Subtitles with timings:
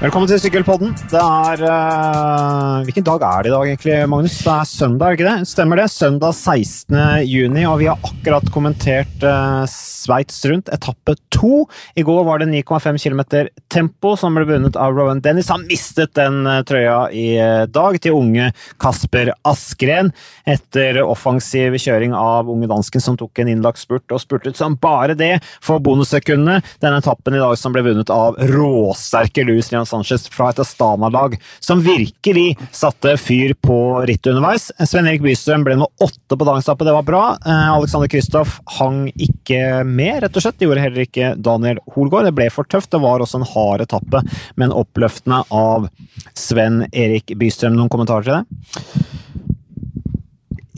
[0.00, 0.94] Velkommen til Sykkelpodden.
[1.12, 4.38] Det er uh, Hvilken dag er det i dag, egentlig, Magnus?
[4.40, 5.48] Det er søndag, ikke det?
[5.50, 5.90] Stemmer det?
[5.92, 6.96] Søndag 16.
[7.28, 11.66] juni, og vi har akkurat kommentert uh, Sveits rundt, etappe to.
[12.00, 13.20] I går var det 9,5 km
[13.68, 15.50] tempo som ble vunnet av Rowan Dennis.
[15.52, 17.26] Han mistet den uh, trøya i
[17.68, 18.48] dag til unge
[18.80, 20.14] Kasper Askren
[20.48, 25.12] etter offensiv kjøring av unge dansken som tok en innlagt spurt og spurtet som bare
[25.12, 26.64] det for bonussekundene.
[26.80, 31.36] Denne etappen i dag som ble vunnet av råsterke Louis Leon Sanchez fra et Astana-lag
[31.60, 34.70] som virkelig satte fyr på rittet underveis.
[34.86, 37.24] Sven Erik Bystrøm ble med åtte på dagstappet, det var bra.
[37.44, 40.58] Eh, Alexander Kristoff hang ikke med, rett og slett.
[40.60, 42.30] Det gjorde heller ikke Daniel Holgaard.
[42.30, 42.92] Det ble for tøft.
[42.94, 44.22] Det var også en hard etappe,
[44.60, 45.90] men oppløftende av
[46.38, 47.76] Sven Erik Bystrøm.
[47.78, 49.08] Noen kommentarer til det?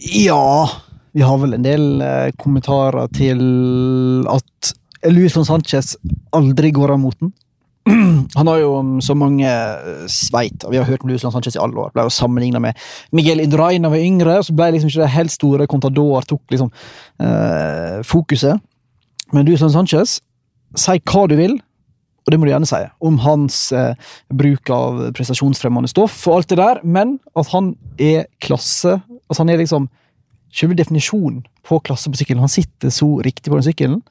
[0.02, 0.68] Ja
[1.12, 3.42] Vi har vel en del eh, kommentarer til
[4.30, 4.72] at
[5.10, 5.96] Luis von Sanchez
[6.34, 7.32] aldri går av moten.
[8.38, 11.62] Han har jo så mange uh, sveit, og vi har hørt om Lucian Sanchez i
[11.62, 11.90] alle år.
[11.94, 12.78] Ble jo sammenligna med
[13.12, 16.28] Miguel Indrain da han var yngre, og så ble liksom ikke det helt store Contador
[16.28, 16.70] tok liksom
[17.22, 18.62] eh, fokuset.
[19.32, 20.20] Men Lucian Sanchez,
[20.78, 21.58] si hva du vil,
[22.22, 26.52] og det må du gjerne si, om hans eh, bruk av prestasjonsfremmende stoff og alt
[26.52, 29.00] det der, men at han er klasse
[29.32, 29.86] Altså, han er liksom
[30.52, 32.42] selve definisjonen på klasse på sykkelen.
[32.44, 34.02] Han sitter så riktig på den sykkelen.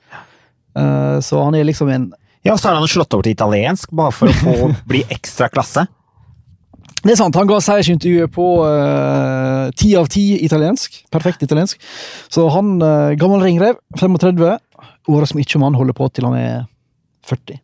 [0.73, 2.07] eh, så han er liksom en
[2.41, 5.85] ja, så har han slått over til italiensk, bare for å få bli ekstra klasse.
[7.01, 7.37] Det er sant.
[7.37, 10.99] Han ga seiersintervjuet på eh, ti uh, av ti italiensk.
[11.13, 11.81] Perfekt italiensk.
[12.29, 14.59] Så han, uh, gammel ringrev, 35,
[15.09, 16.65] åra som ikke han holder på til han er
[17.29, 17.57] 40.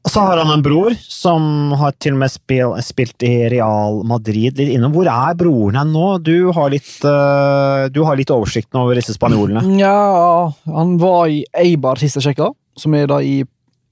[0.00, 4.00] Og så har han en bror som har til og med spil, spilt i Real
[4.08, 4.94] Madrid litt innom.
[4.96, 6.06] Hvor er broren hen nå?
[6.24, 9.62] Du har litt, uh, du har litt oversikten over disse spanjolene.
[9.78, 13.40] Ja, han var i Eibar sist jeg sjekka som er da i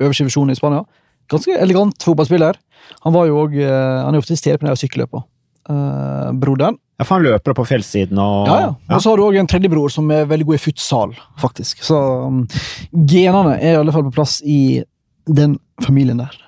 [0.02, 0.84] øverste divisjon i Spania.
[1.28, 2.58] Ganske elegant fotballspiller.
[3.04, 5.24] Han var jo også, uh, han er ofte til stede på den sykkelløpa.
[5.68, 6.78] Uh, broderen.
[6.98, 8.70] Ja, for han løper på fjellsiden og Ja, ja.
[8.96, 11.84] Og så har du òg en tredjebror som er veldig god i futsal, faktisk.
[11.86, 12.44] Så um,
[12.92, 14.82] genene er i alle fall på plass i
[15.28, 16.38] den familien der.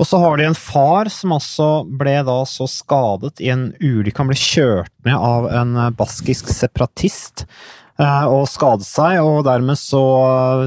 [0.00, 4.18] Og så har de en far som altså ble da så skadet i en ulykke.
[4.18, 10.02] Han ble kjørt ned av en baskisk separatist Eh, og skadet seg, og dermed så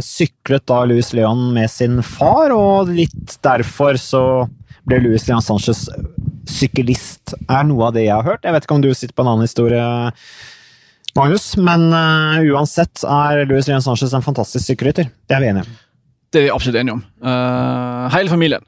[0.05, 4.21] syklet da Louis Leon med sin far, og litt derfor så
[4.85, 5.87] ble Louis Leon Sanchez
[6.49, 8.45] syklist, er noe av det jeg har hørt.
[8.45, 9.81] Jeg vet ikke om du sitter på en annen historie,
[11.15, 15.07] Magnus, men uh, uansett er Louis Leon Sanchez en fantastisk sykkelrytter.
[15.25, 15.75] Det er vi enige om.
[16.27, 17.03] Det er vi absolutt enige om.
[17.23, 18.65] Uh, hele familien.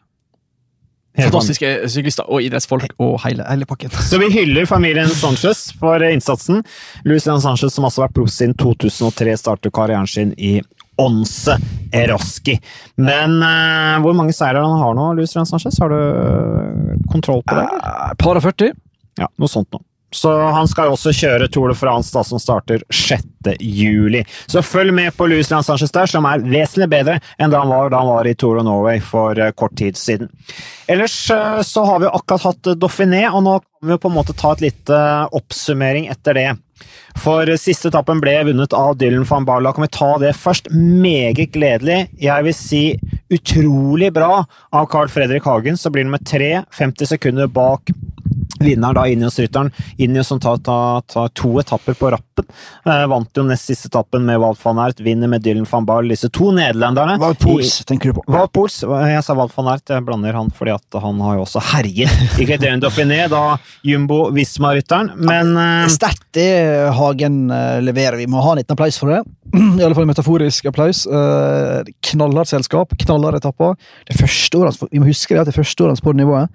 [1.17, 3.89] Fantastiske syklister og idrettsfolk og hele, hele, pakken.
[3.89, 6.61] Så vi hyller familien Sanchez for innsatsen.
[7.09, 10.59] Lucian Sanchez, som også har vært proff siden 2003, startet karrieren sin i
[11.01, 11.57] Onse
[11.93, 12.57] Eroski.
[13.01, 15.77] Men uh, hvor mange seire han har nå, Lucian Sanchez?
[15.81, 17.67] Har du kontroll på det?
[17.81, 18.73] Uh, par og 40.
[19.17, 19.86] Ja, noe sånt noe.
[20.15, 23.25] Så han skal jo også kjøre Tour de France, da, som starter 6.
[23.59, 24.21] juli.
[24.47, 27.71] Så følg med på Louis Land Sanchez der, som er vesentlig bedre enn da han
[27.71, 30.31] var da han var i Tour of Norway for uh, kort tid siden.
[30.87, 34.15] Ellers uh, så har vi akkurat hatt Dauphiné, og nå kan vi jo på en
[34.15, 35.01] måte ta et lite
[35.35, 36.47] oppsummering etter det.
[37.17, 39.73] For siste etappen ble vunnet av Dylan van Barla.
[39.73, 40.69] Kan vi ta det først?
[40.71, 42.03] Meget gledelig.
[42.21, 42.83] Jeg vil si
[43.33, 47.91] utrolig bra av Carl Fredrik Hagen, som blir nummer tre, 50 sekunder bak
[48.59, 49.71] Vinneren da Ineos-rytteren.
[49.97, 52.47] Ineos som tar, tar, tar, to etapper på rappen.
[52.85, 56.09] Eh, vant jo nest siste etappen med Walt van Ert, vinner med Dylan van Baal.
[56.11, 57.17] Disse to nederlenderne.
[57.21, 58.25] Walt Pools, tenker du på.
[58.33, 61.45] Walt Pools, Jeg sa Walt van Ert, jeg blander han fordi at han har jo
[61.45, 68.17] også herjet i Criterion Dauphiné, da Jumbo Visma-rytteren, men eh, Sterkt det Hagen uh, leverer.
[68.17, 69.23] Vi må ha en liten applaus for det.
[69.79, 71.05] I alle fall metaforisk applaus.
[71.07, 73.77] Eh, knallhardt selskap, knallharde etapper.
[74.09, 76.51] Det første året, vi må huske det at det første året på det nivået.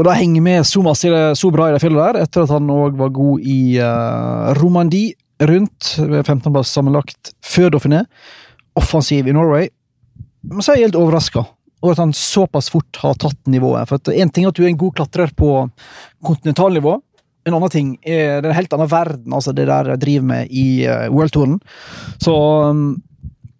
[0.00, 2.96] Og da henger så, masse, så bra i det fjellet der, etter at han òg
[2.96, 5.12] var god i uh, Romandie
[5.44, 8.06] rundt ved 15.-plass sammenlagt før Dauphiné.
[8.80, 9.68] Offensiv i Norway.
[10.48, 11.44] Men så er jeg helt overraska
[11.80, 13.88] over at han såpass fort har tatt nivået.
[13.88, 15.52] For Én ting er at du er en god klatrer på
[16.24, 16.96] kontinentalnivå.
[17.48, 20.26] En annen ting er det er en helt annen verden, altså det der jeg driver
[20.32, 21.60] med i uh, Worldtouren.
[22.20, 22.32] Så
[22.72, 23.02] um,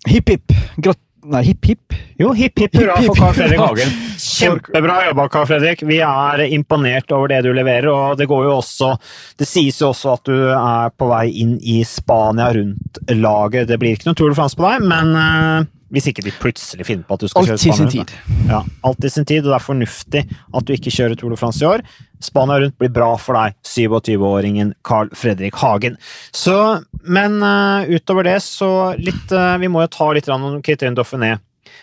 [0.09, 0.57] hipp hipp.
[0.81, 1.97] Gratulerer Nei, hipp hipp.
[2.21, 3.91] Jo, hipp hipp hurra for Carl Fredrik Hagen.
[4.21, 5.83] Kjempebra jobba, Carl Fredrik.
[5.89, 8.95] Vi er imponert over det du leverer, og det går jo også
[9.41, 13.69] Det sies jo også at du er på vei inn i Spania rundt laget.
[13.69, 16.87] Det blir ikke noen Tour de France på deg, men uh, hvis ikke de plutselig
[16.87, 18.15] finner på at du skal alt kjøre Spania rundt.
[18.51, 21.39] Ja, alt i sin tid, og det er fornuftig at du ikke kjører Tour de
[21.41, 21.85] France i år.
[22.23, 25.99] Spania rundt blir bra for deg, 27-åringen Carl Fredrik Hagen.
[26.37, 26.57] Så,
[27.03, 31.39] men uh, utover det, så litt uh, Vi må jo ta litt om Kriterium Dauphiné.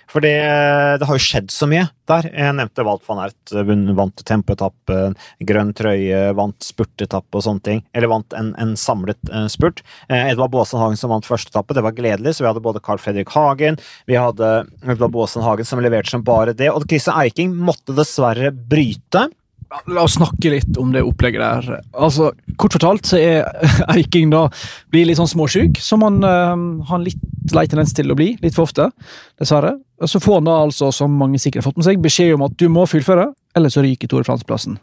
[0.07, 0.33] For det,
[1.00, 2.30] det, har jo skjedd så mye der.
[2.31, 3.54] Jeg nevnte Walt van Ert
[3.98, 5.18] vant tempoetappen,
[5.50, 7.81] grønn trøye, vant spurtetappe og sånne ting.
[7.92, 9.83] Eller vant en, en samlet uh, spurt.
[10.07, 12.38] Uh, Edvard Baasen Hagen som vant første etappe, det var gledelig.
[12.38, 14.54] Så vi hadde både Carl Fredrik Hagen, vi hadde
[14.86, 16.71] Edvard Baasen Hagen som leverte som bare det.
[16.71, 19.27] Og Christian Eiking måtte dessverre bryte.
[19.91, 21.81] La oss snakke litt om det opplegget der.
[21.91, 23.47] Altså, Kort fortalt så er
[23.93, 24.45] Eiking da
[24.93, 28.55] blir litt sånn småsjuk, som han uh, har litt lei tendens til å bli, litt
[28.55, 28.89] for ofte,
[29.39, 29.75] dessverre.
[30.01, 32.47] Og Så får han da altså, som mange sikkert har fått med seg, beskjed om
[32.47, 34.79] at du må fullføre, eller så ryker Tore Frans-plassen.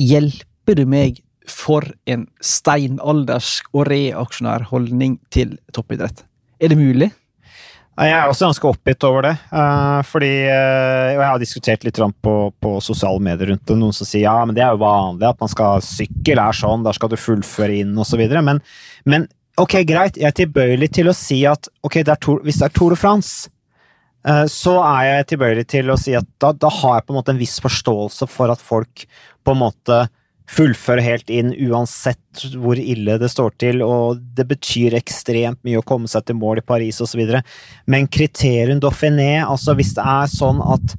[0.00, 1.20] Hjelper du meg
[1.50, 6.24] for en steinaldersk og reaksjonær holdning til toppidrett?
[6.62, 7.10] Er det mulig?
[7.92, 9.32] Jeg er også ganske oppgitt over det.
[9.52, 13.76] Uh, fordi uh, Jeg har diskutert litt på, på, sosiale medier rundt det.
[13.76, 16.86] Noen som sier ja, men det er jo vanlig at man skal sykkel er sånn,
[16.86, 18.22] der skal du fullføre inn osv.
[18.40, 18.62] Men,
[19.04, 19.28] men
[19.60, 22.74] ok, greit, jeg er tilbøyelig til å si at ok, det Tour, hvis det er
[22.78, 23.52] Tour de France,
[24.24, 27.20] uh, så er jeg tilbøyelig til å si at da, da, har jeg på en
[27.20, 29.04] måte en viss forståelse for at folk
[29.44, 30.06] på en måte
[30.50, 35.86] fullføre helt inn uansett hvor ille det står til, og det betyr ekstremt mye å
[35.86, 37.22] komme seg til mål i Paris osv.
[37.86, 40.96] Men kriterium Dauphiné, altså hvis det er sånn at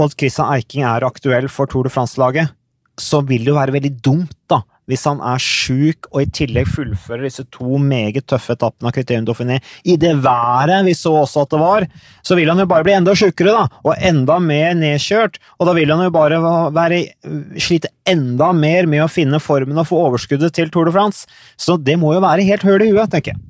[0.00, 2.54] Odd Christian Eiking er aktuell for Tour de France-laget,
[3.00, 6.68] så vil det jo være veldig dumt da, hvis han er sjuk og i tillegg
[6.70, 11.44] fullfører disse to meget tøffe etappene av Criterium Dauphiné i det været vi så også
[11.44, 11.86] at det var,
[12.26, 15.38] så vil han jo bare bli enda sjukere, da, og enda mer nedkjørt.
[15.58, 16.38] Og da vil han jo bare
[16.74, 17.00] være,
[17.60, 21.26] slite enda mer med å finne formen og få overskuddet til Tour de France.
[21.60, 23.42] Så det må jo være helt høl i huet, tenker jeg.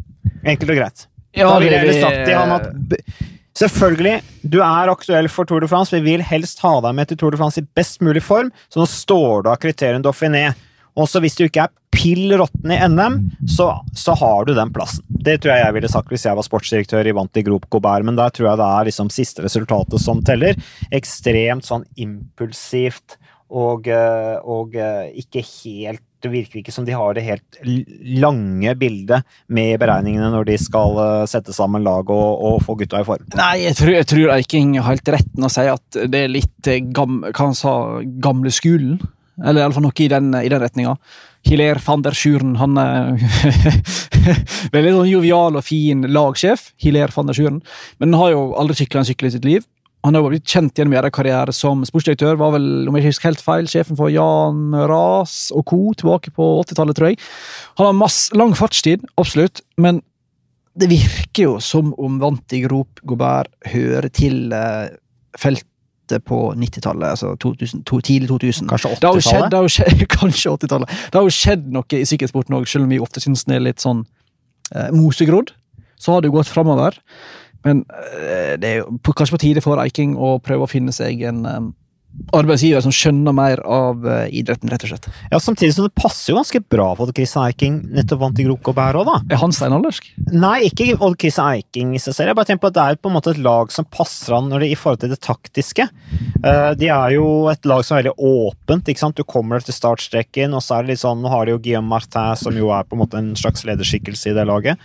[0.54, 1.06] Enkelt og greit.
[1.36, 5.60] Ja, da vil jeg heller sagt til han at Selvfølgelig, du er aktuell for Tour
[5.60, 5.92] de France.
[5.92, 8.80] Vi vil helst ha deg med til Tour de France i best mulig form, så
[8.80, 10.52] nå står det av kriterium Dauphiné.
[10.98, 13.16] Også hvis du ikke er pill råtten i NM,
[13.50, 15.04] så, så, har du den plassen.
[15.08, 18.18] Det tror jeg jeg ville sagt hvis jeg var sportsdirektør i Vanti Grop Gobert, men
[18.18, 20.58] der tror jeg det er liksom siste resultatet som teller.
[20.94, 23.18] Ekstremt sånn impulsivt
[23.50, 27.58] og, eh, og eh, ikke helt det virker ikke som de har det helt
[28.20, 33.00] lange bildet med beregningene når de skal eh, sette sammen lag og, og få gutta
[33.00, 33.24] i form.
[33.40, 36.34] Nei, jeg tror, jeg tror Eiking har helt rett når han sier at det er
[36.34, 37.74] litt gam, hva han sa,
[38.22, 39.00] gamle skolen.
[39.40, 40.96] Eller iallfall noe i den, i den retninga.
[41.48, 43.14] Hilaire van der Schuren, han er
[44.74, 46.70] veldig sånn jovial og fin lagsjef.
[46.82, 47.60] Hilaire van der Schuren.
[47.98, 49.64] Men han har jo aldri sykla en sykkel i sitt liv.
[50.04, 52.38] Han har blitt kjent gjennom en karriere som sportsdirektør.
[52.40, 55.80] Var vel, om jeg ikke husker helt feil, sjefen for Jan Ras og co.
[55.96, 57.20] tilbake på 80-tallet, tror jeg.
[57.80, 60.00] Han har masse, lang fartstid, absolutt, men
[60.80, 64.92] det virker jo som om Vanti Grop Gobert hører til eh,
[65.38, 65.66] felt
[66.18, 68.68] på 90-tallet, altså 2000, to, tidlig 2000.
[68.70, 70.08] Kanskje 80-tallet?
[70.18, 70.96] Kanskje 80-tallet.
[71.12, 73.66] Det har jo skjedd noe i sykkelsporten òg, selv om vi ofte syns den er
[73.68, 74.02] litt sånn
[74.74, 75.54] eh, mosegrodd.
[76.00, 76.98] Så har det jo gått framover.
[77.66, 81.22] Men eh, det er jo kanskje på tide for Eiking å prøve å finne seg
[81.28, 81.60] en eh,
[82.36, 85.08] arbeidsgiver som skjønner mer av uh, idretten, rett og slett.
[85.32, 88.70] Ja, Samtidig som det passer jo ganske bra for Christian Eiking nettopp vant i Grok
[88.70, 89.16] og Bær òg, da.
[89.34, 90.10] Er han steinaldersk?
[90.30, 92.32] Nei, ikke Odd Christian Eiking i seg selv.
[92.32, 94.50] Jeg bare tenker på at Det er på en måte et lag som passer han
[94.52, 95.88] når det, i forhold til det taktiske.
[96.44, 98.90] Uh, de er jo et lag som er veldig åpent.
[98.92, 99.18] ikke sant?
[99.18, 101.90] Du kommer til startstreken, og så er det litt sånn Nå har de jo Guillaume
[101.90, 104.80] Martin, som jo er på en måte en slags lederskikkelse i det laget.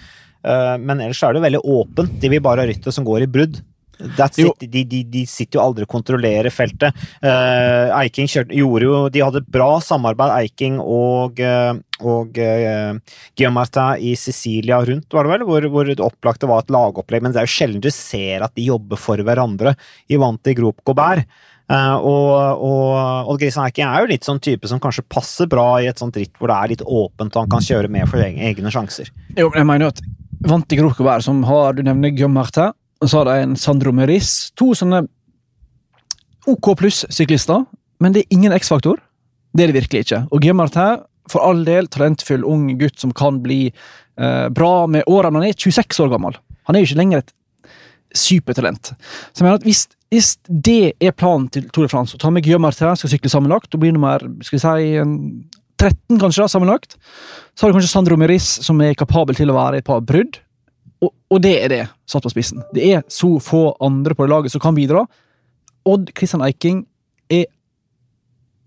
[0.45, 2.19] Uh, men ellers er det veldig åpent.
[2.21, 3.61] De vil bare ha ryttere som går i brudd.
[3.95, 6.95] De, de, de, sitter jo aldri og kontrollerer feltet.
[7.23, 13.55] Uh, Eiking kjørte, gjorde jo De hadde bra samarbeid, Eiking og, uh, og uh, Guillaume
[13.55, 15.47] Martin i Sicilia rundt, var det vel?
[15.47, 17.25] Hvor, hvor det opplagte var et lagopplegg.
[17.25, 19.75] Men det er jo sjelden du ser at de jobber for hverandre
[20.11, 21.27] i Vanti Grop Gobert.
[21.65, 22.65] Uh, og,
[23.25, 26.17] og Grisan Eiking er jo litt sånn type som kanskje passer bra i et sånt
[26.19, 29.09] ritt hvor det er litt åpent og han kan kjøre med for egne sjanser.
[29.33, 30.03] Jo, men jeg mener at
[30.45, 33.91] Vanti Grop Gobert, som har du nevner Guillaume Martin og så har de en Sandro
[33.95, 34.51] Meris.
[34.59, 35.03] To sånne
[36.49, 37.65] OK pluss-syklister,
[38.03, 39.01] men det er ingen X-faktor.
[39.55, 40.21] Det er det virkelig ikke.
[40.31, 45.07] Og Guillaume her, for all del, talentfull ung gutt som kan bli eh, bra med
[45.09, 45.41] årene.
[45.41, 46.37] Han er 26 år gammel.
[46.69, 47.33] Han er jo ikke lenger et
[48.15, 48.93] supertalent.
[49.33, 52.31] Så jeg mener at hvis, hvis det er planen til Tour de France, å ta
[52.31, 55.05] med Guillaume Martin, skal sykle sammenlagt og bli nummer skal vi si,
[55.81, 56.95] 13 kanskje da, sammenlagt,
[57.55, 60.39] så har du kanskje Sandro Meris, som er kapabel til å være et par brudd.
[61.03, 61.11] Og,
[61.43, 62.63] det er det, satt på spissen.
[62.73, 65.03] Det er så få andre på det laget som kan bidra.
[65.85, 66.85] Odd Kristian Eiking
[67.29, 67.45] er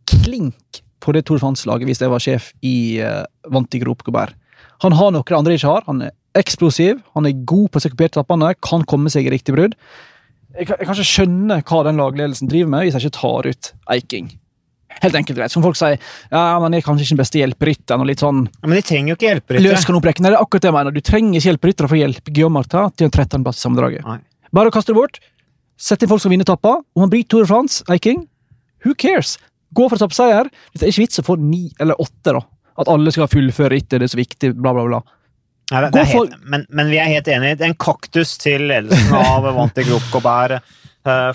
[0.09, 4.37] klink på det Tour France-laget hvis jeg var sjef i uh, Vantigrop Gobert.
[4.85, 5.87] Han har noe andre ikke har.
[5.89, 8.23] Han er eksplosiv, han er god på sekuperte
[8.63, 9.75] kan komme seg i riktig brudd.
[10.55, 13.73] Jeg, jeg kan ikke skjønne hva den lagledelsen driver med, hvis jeg ikke tar ut
[13.95, 14.31] Eiking.
[14.89, 15.53] Helt enkelt greit.
[15.53, 15.99] Som folk sier,
[16.33, 18.03] ja, men jeg er kanskje ikke den beste hjelperytteren.
[18.03, 18.47] og litt sånn...
[18.49, 19.75] Ja, men de trenger jo ikke hjelperyttere.
[19.75, 19.85] Løs.
[19.85, 20.97] Det er akkurat det jeg mener.
[20.97, 23.45] Du trenger ikke hjelperyttere for å hjelpe Guillaume til en 13.
[23.45, 24.25] plass i sammendraget.
[24.57, 25.21] Bare kast det bort.
[25.79, 26.81] Sett inn folk som vinner tappa.
[26.97, 28.25] Om han bryter Tour de France, Eiking,
[28.85, 29.37] who cares?
[29.77, 30.49] Gå for etappeseier.
[30.75, 32.43] Det er ikke vits å få ni eller åtte, da.
[32.79, 35.03] At alle skal fullføre rittet, det er så viktig, bla, bla, bla.
[35.69, 37.61] Nei, det, det helt, men, men, vi er helt enige.
[37.67, 40.77] En kaktus til ledelsen av Vante Group Gobert uh,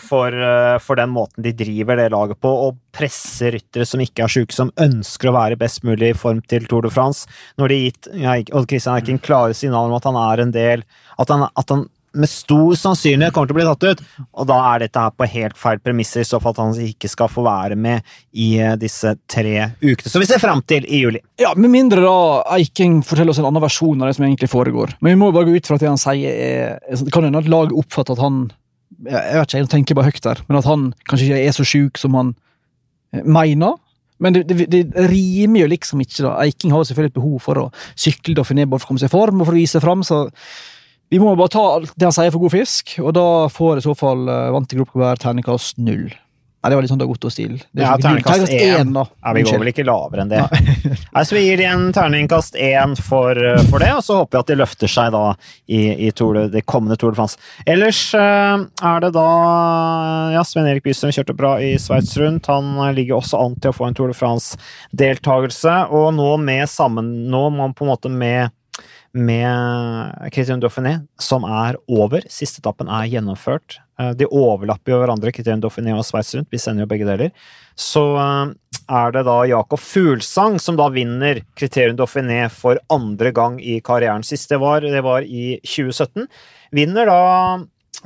[0.01, 4.25] for, uh, for, den måten de driver det laget på, og presser ryttere som ikke
[4.25, 7.27] er sjuke, som ønsker å være best mulig i form til Tour de France.
[7.61, 8.11] Når de gitt
[8.53, 10.83] Odd Christian Eiking klare signaler om at han er en del
[11.21, 14.03] At han, at han med stor sannsynlighet kommer til å bli tatt ut.
[14.37, 17.09] Og da er dette her på helt feil premisser, i så fall at han ikke
[17.11, 18.03] skal få være med
[18.37, 21.23] i eh, disse tre ukene som vi ser fram til i juli.
[21.41, 22.17] Ja, Med mindre da
[22.57, 24.97] Eiking forteller oss en annen versjon av det som egentlig foregår.
[25.01, 27.41] Men vi må bare gå ut fra at det han sier er Det kan hende
[27.41, 28.43] at laget oppfatter at han
[29.07, 31.65] Jeg vet ikke, jeg tenker bare høyt der, men at han kanskje ikke er så
[31.67, 32.35] sjuk som han
[33.13, 33.79] eh, mener.
[34.23, 36.21] Men det, det, det, rimer jo liksom ikke.
[36.23, 36.35] da.
[36.45, 37.65] Eiking har jo selvfølgelig et behov for å
[37.99, 40.27] sykle Dauphiné for å komme seg i form og for å vise fram, så
[41.11, 43.85] vi må bare ta alt det han sier for god fisk, og da får i
[43.85, 46.07] så fall uh, gruppe hver terningkast null.
[46.63, 47.55] Nei, Det var litt sånn Dagoto-stil.
[47.75, 48.93] Ja, terningkast én.
[48.95, 50.39] Ja, vi går vel ikke lavere enn det.
[50.47, 54.39] Nei, så Vi gir igjen terningkast én for, eh, for, det, og så håper vi
[54.39, 55.25] at de løfter seg da
[55.67, 57.35] i, i Tour, det kommende Tour de France.
[57.67, 59.27] Ellers uh, er det da
[60.37, 62.47] ja, Sven Erik Bystrøm kjørte bra i Sveits rundt.
[62.47, 67.11] Han ligger også an til å få en Tour de France-deltakelse, og nå med sammen
[67.33, 68.55] Nå må han på en måte med
[69.13, 72.25] med Criterion Dauphiné, som er over.
[72.31, 73.77] Siste etappen er gjennomført.
[74.01, 76.49] Eh, de overlapper jo hverandre, Criterion Dauphiné og Sveits rundt.
[76.51, 77.33] Vi sender jo begge deler.
[77.77, 78.55] Så eh,
[78.89, 84.25] er det da Jakob Fuglsang som da vinner Criterion Dauphiné for andre gang i karrieren.
[84.25, 86.27] Sist det var, det var i 2017.
[86.73, 87.21] Vinner da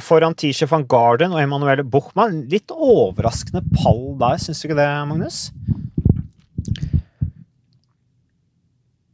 [0.03, 2.43] foran Tisha van Garden og Emanuele Buchmann.
[2.51, 5.47] Litt overraskende pall der, syns du ikke det, Magnus?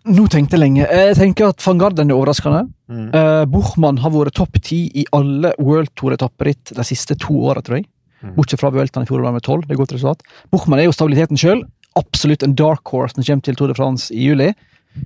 [0.04, 0.84] Nå tenkte jeg lenge.
[0.84, 2.66] Jeg tenker at van Garden er overraskende.
[2.92, 3.06] Mm.
[3.14, 7.80] Uh, Buchmann har vært topp ti i alle World Tour-etapperitt de siste to åra, tror
[7.80, 7.88] jeg.
[8.24, 8.34] Mm.
[8.36, 9.64] Bortsett fra Vueltaen i fjor med tolv.
[9.68, 10.26] Det er godt resultat.
[10.52, 11.64] Buchmann er jo stabiliteten sjøl.
[12.00, 14.52] Absolutt en dark horse når det kommer til Tour de France i juli.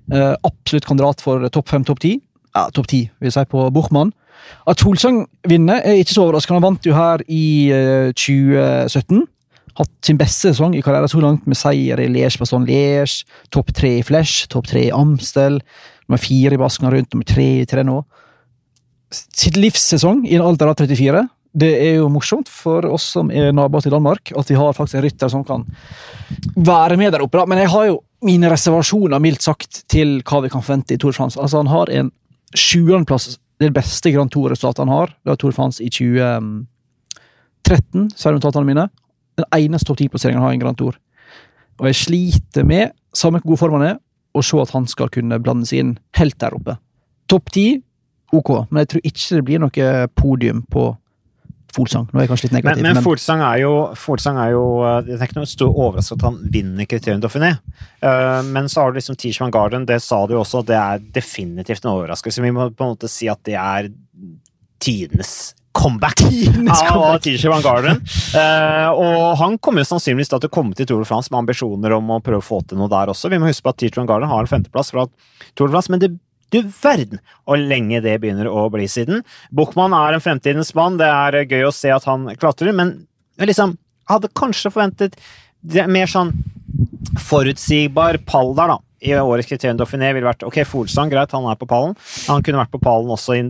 [0.10, 2.16] Uh, absolutt kandidat for topp fem, topp ti.
[2.58, 4.16] Ja, topp ti, vil jeg si, på Buchmann.
[4.66, 6.58] At Solsang vinner, er ikke så overraskende.
[6.58, 9.27] Han vant jo her i uh, eh, 2017
[9.77, 13.67] hatt sin beste sesong i karrieren så langt, med seier i Liège Baston Liège, topp
[13.77, 15.55] tre i Flesh, topp tre i Amstel,
[16.07, 17.98] nummer fire i Basken rundt, nummer tre i Trenå.
[19.12, 21.22] Sitt livssesong i en alder av 34.
[21.57, 24.98] Det er jo morsomt for oss som er naboer til Danmark, at vi har faktisk
[25.00, 25.62] en rytter som kan
[26.55, 27.38] være med der oppe.
[27.39, 27.43] Da.
[27.50, 31.12] Men jeg har jo mine reservasjoner, mildt sagt, til hva vi kan forvente i Tour
[31.13, 31.39] de France.
[31.39, 32.10] Altså, han har en
[32.57, 33.25] sjuendeplass,
[33.62, 35.07] det beste Grand Tour-resultatet han har.
[35.22, 38.86] Det var Tour de France i 2013, sier notatene mine
[39.38, 40.98] den eneste topp ti-plasseringen har i en Grand Tour.
[41.77, 43.98] Og jeg sliter med, samme hvor god form han er,
[44.38, 46.77] å se at han skal kunne blande seg inn helt der oppe.
[47.29, 47.67] Topp ti,
[48.34, 50.89] ok, men jeg tror ikke det blir noe podium på
[51.75, 52.08] Folsang.
[52.10, 52.79] Nå er jeg kanskje litt negativ.
[52.79, 55.67] Men, men, men Folsang er jo, Folsang er jo eh, Det er ikke noe stor
[55.74, 57.51] overraskelse at han vinner kriterium Dauphiné.
[58.01, 61.03] Uh, men så har du liksom Tishman Garden, det sa du jo også, det er
[61.20, 62.41] definitivt en overraskelse.
[62.46, 63.91] Vi må på en måte si at det er
[64.82, 65.36] tidenes
[65.77, 66.24] comeback
[66.91, 68.01] av TJ Van Garden.
[68.34, 71.96] Uh, og han kommer jo sannsynligvis til å komme til Tour de France med ambisjoner
[71.98, 73.31] om å prøve å få til noe der også.
[73.34, 75.05] Vi må huske på at Tirsdag Van Garden har en femteplass fra
[75.53, 76.15] Tour de France, men det
[76.53, 79.25] du verden hvor lenge det begynner å bli siden.
[79.51, 80.96] Buchmann er en fremtidens mann.
[81.00, 82.93] Det er gøy å se at han klatrer, men
[83.41, 83.75] liksom
[84.07, 85.17] hadde kanskje forventet
[85.91, 86.31] mer sånn
[87.19, 91.60] forutsigbar pall der, da i årets kriterium Dauphiné ville vært ok, Folsang, greit, han er
[91.60, 91.94] på pallen.
[92.27, 93.44] Han kunne vært på pallen også i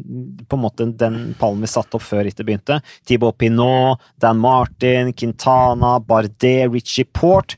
[0.47, 2.81] på en måte den pallen vi satte opp før rittet begynte.
[3.07, 7.55] Thibaut Pinot, Dan Martin, Quintana, Bardet, Richie Port.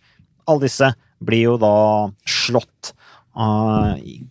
[0.49, 1.73] Alle disse blir jo da
[2.29, 2.93] slått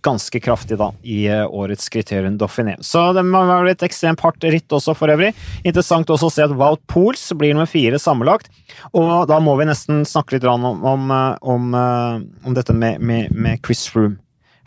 [0.03, 2.77] ganske kraftig da, i uh, årets kriterium Dauphiné.
[2.85, 5.33] Så det må være et ekstremt hardt ritt også, for øvrig.
[5.65, 8.51] Interessant også å se at Wout Pools blir nummer fire sammenlagt.
[8.93, 13.33] Og da må vi nesten snakke litt om, om, eh, om, om dette med, med,
[13.33, 14.19] med, Chris Froome.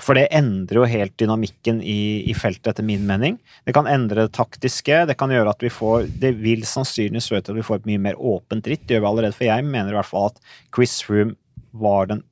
[0.02, 3.36] For det endrer jo helt dynamikken i, i, feltet, etter min mening.
[3.70, 5.04] Det kan endre det taktiske.
[5.06, 7.92] Det kan gjøre at vi får Det vil sannsynligvis føre til at vi får et
[7.92, 8.88] mye mer åpent ritt.
[8.88, 10.42] Det gjør vi allerede, for jeg mener i hvert fall at
[10.74, 11.38] Chris Froome
[11.78, 12.26] var den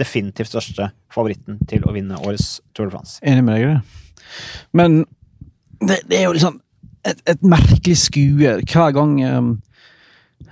[0.00, 3.18] definitivt største favoritten til å vinne årets Tour de France.
[3.22, 3.78] Enig med deg det.
[4.72, 5.02] Men
[5.80, 6.60] det, det, er jo liksom
[7.04, 9.50] et, et, merkelig skue hver gang um,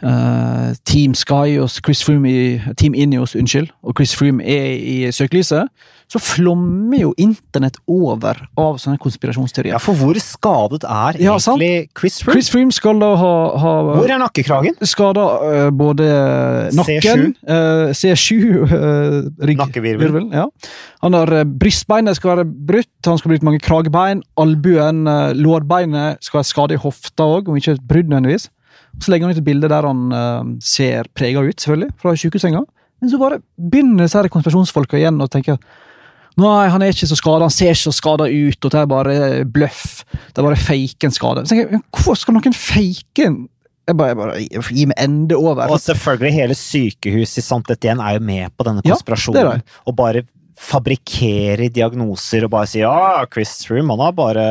[0.02, 4.96] eh, Team Sky og Chris Froome i Team Ineos, unnskyld, og Chris Froome er i
[5.12, 5.68] søkelyset,
[6.12, 9.72] så flommer jo internett over av sånne konspirasjonsteorier.
[9.72, 11.62] Ja, for hvor skadet er Ja, sant.
[11.62, 12.34] egentlig Chris Froome?
[12.36, 13.32] Chris Froome skal da ha,
[13.62, 14.76] ha Hvor er nakkekragen?
[14.84, 16.08] skada både
[16.76, 20.04] nakken, eh, C7, uh, rygg, Nakkevirvel.
[20.04, 20.46] virvel, ja.
[21.02, 26.20] Han har eh, brystbeinet skal være brutt, han skal brukt mange kragebein, albuen, eh, lårbeinet
[26.22, 28.50] skal være skade i hofta òg, om ikke et brudd nødvendigvis.
[29.00, 32.64] Så legger han ut et bilde der han uh, ser prega ut, selvfølgelig, fra sykehussenga.
[33.02, 35.58] Men så bare begynner disse konspirasjonsfolka igjen å tenke
[36.40, 38.86] Nei, han er ikke så skada, han ser ikke så skada ut, og det er
[38.88, 39.16] bare
[39.52, 39.98] bløff.
[40.32, 41.42] Det er bare fake en skade.
[41.44, 43.42] Så tenker jeg, Hvorfor skal noen fake en
[43.82, 44.18] jeg bare, jeg
[44.62, 45.68] bare Gi meg ende over.
[45.74, 49.36] Og selvfølgelig hele sykehuset i Sant Etienne er jo med på denne Ja, konspirasjonen.
[49.36, 49.76] det er det.
[49.90, 50.24] Og bare
[50.62, 54.44] fabrikkerer diagnoser og bare sier ja, Chris Froome, han har bare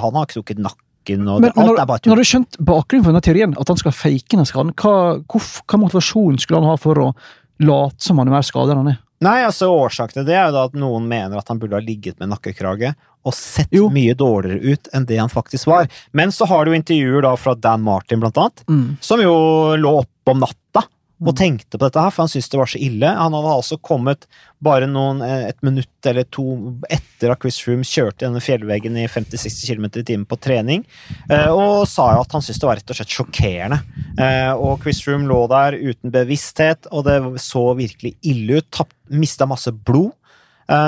[0.00, 2.28] Han har ikke knukket nakken og Men det, alt når, er bare når du har
[2.30, 4.94] skjønt bakgrunnen for denne teorien, at han skal fake denne skaden, hva,
[5.30, 7.14] hvorf- hva motivasjon skulle han ha for å
[7.60, 8.98] late som han er mer skadet enn han er?
[9.20, 11.82] Nei, altså Årsaken til det er jo da at noen mener at han burde ha
[11.84, 12.94] ligget med nakkekrage
[13.28, 13.90] og sett Jo.
[13.92, 15.90] mye dårligere ut enn det han faktisk var.
[16.16, 18.62] Men så har du intervjuer da fra Dan Martin, blant annet,
[19.04, 19.34] som jo
[19.76, 20.86] lå oppe om natta
[21.20, 21.36] og Mm.
[21.36, 23.06] tenkte på dette her, for han syntes det var så ille.
[23.06, 24.26] Han hadde altså kommet
[24.62, 29.06] bare noen, eh, et minutt eller to etter at Chris Froome kjørte denne fjellveggen i
[29.06, 30.84] 50-60 km i timen på trening,
[31.30, 33.82] eh, og sa jo at han syntes det var rett og slett sjokkerende.
[34.18, 38.80] Eh, Og Chris Froome lå der uten bevissthet, og det så virkelig ille ut.
[39.10, 40.12] Mista masse blod.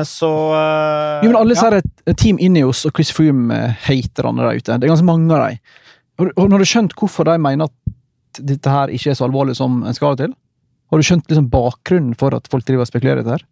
[0.06, 0.28] Så
[1.24, 1.70] Jo, men alle ja.
[1.70, 1.70] disse
[2.06, 5.58] her Team Ineos og Chris Froome-haterne der ute, det er ganske mange av dem.
[6.36, 7.72] Når du har skjønt hvorfor de mener at
[8.40, 10.36] dette her ikke er så alvorlig som en skal det til?
[10.92, 13.46] Har du skjønt liksom bakgrunnen for at folk driver og spekulerer i dette her?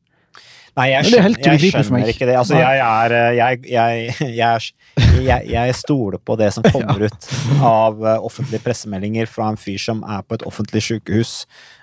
[0.78, 2.34] Nei, jeg Men det er helt skjønner, jeg skjønner ikke det.
[2.38, 7.02] Altså, jeg er eh, jeg, jeg, jeg, er- jeg, jeg stoler på det som kommer
[7.08, 11.32] ut av eh, offentlige pressemeldinger fra en fyr som er på et offentlig sykehus.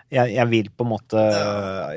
[0.08, 1.20] Jeg, jeg vil på en måte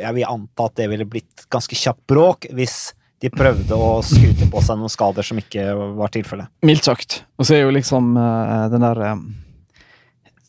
[0.00, 2.88] Jeg vil anta at det ville blitt ganske kjapt bråk hvis
[3.23, 6.49] de prøvde å skryte på seg noen skader som ikke var tilfellet.
[6.66, 7.21] Mildt sagt.
[7.38, 9.23] Og så er jo liksom eh, den der eh,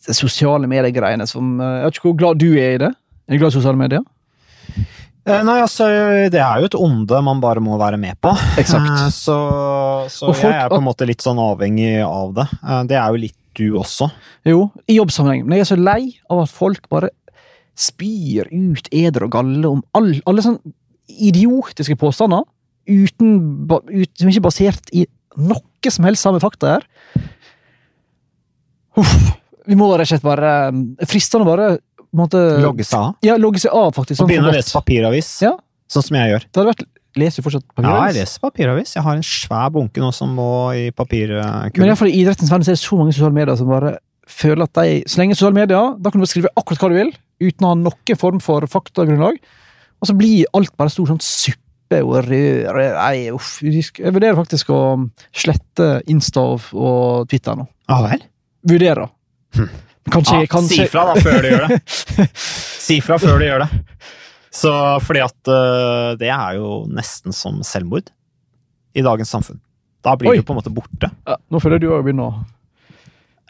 [0.07, 2.91] det sosiale medier-greiene som eh, Jeg vet ikke hvor glad du er i det?
[3.27, 4.01] Er du glad i sosiale medier?
[5.21, 5.85] Eh, Nei, altså,
[6.33, 8.31] det er jo et onde man bare må være med på.
[8.57, 8.89] Eksakt.
[8.89, 9.35] Eh, Så,
[10.09, 12.47] så folk- jeg er på en måte litt sånn avhengig av det.
[12.89, 14.07] Det er jo litt du også.
[14.47, 15.43] Jo, i jobbsammenheng.
[15.45, 17.09] Men jeg er så lei av at folk bare
[17.77, 20.73] spyr ut eder og galle om all, alle sånne
[21.11, 22.43] idiotiske påstander
[22.89, 23.35] uten,
[23.69, 25.05] ut, som ikke er basert i
[25.37, 26.87] noe som helst samme fakta her.
[28.99, 29.13] Uff,
[29.67, 31.67] vi må rett og slett bare eh, Fristende bare
[32.17, 33.11] måtte, Logge seg av.
[33.23, 34.17] Ja, logge seg av, faktisk.
[34.19, 35.53] Og Sånn begynne å lese papiravis, Ja.
[35.91, 36.47] sånn som jeg gjør.
[36.51, 36.87] Det hadde vært
[37.19, 37.91] Leser du fortsatt papiravis?
[37.91, 38.93] Ja, jeg leser papiravis.
[38.95, 41.89] Jeg har en svær bunke nå som må i Men papirkullen.
[41.89, 43.97] iallfall i idrettens verden så er det så mange sosiale medier som bare
[44.31, 46.95] føler at de Så lenge sosiale medier, da kan du bare skrive akkurat hva du
[46.95, 47.11] vil,
[47.43, 49.35] uten å ha noen form for faktagrunnlag.
[49.99, 53.59] Og så blir alt bare stor sånn suppe og rør Nei, uff.
[53.61, 57.67] Jeg vurderer faktisk å slette Insta og, og Twitter nå.
[57.91, 58.23] Ja vel?
[58.63, 59.09] Vurderer.
[60.11, 62.27] Kanskje, Ja, kanskje Si fra da før du gjør det.
[62.81, 63.81] Si fra før du gjør det.
[64.51, 64.71] Så
[65.05, 68.09] fordi at uh, det er jo nesten som selvmord
[68.97, 69.61] i dagens samfunn.
[70.03, 70.39] Da blir Oi.
[70.41, 71.11] du på en måte borte.
[71.27, 72.41] ja, Nå føler du òg begynner å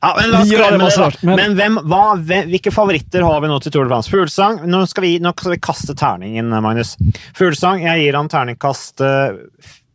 [0.01, 3.85] Ja, men det men- Men hvem, hva, hvem, hvilke favoritter har vi nå til Tour
[3.85, 4.09] de France?
[4.11, 4.59] Fuglesang.
[4.67, 6.95] Nå skal vi, nå skal vi kaste terningen, Magnus.
[7.37, 9.37] Fuglesang, jeg gir han terningkast øh,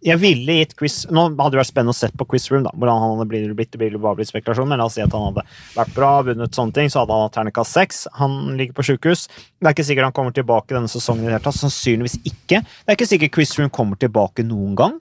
[0.07, 2.73] Jeg ville gitt Chris Nå hadde det vært spennende å se på Quiz Room, da,
[2.77, 5.25] hvordan han hadde blitt, blitt, jo bare blitt spekulasjon, men la oss si at han
[5.29, 5.42] hadde
[5.75, 8.03] vært bra, vunnet sånne ting, så hadde han hatt terningkast seks.
[8.21, 9.27] Han ligger på sjukehus.
[9.27, 11.59] Det er ikke sikkert han kommer tilbake denne sesongen i det hele tatt.
[11.59, 12.62] Sannsynligvis ikke.
[12.62, 14.99] Det er ikke sikkert Quiz Room kommer tilbake noen gang,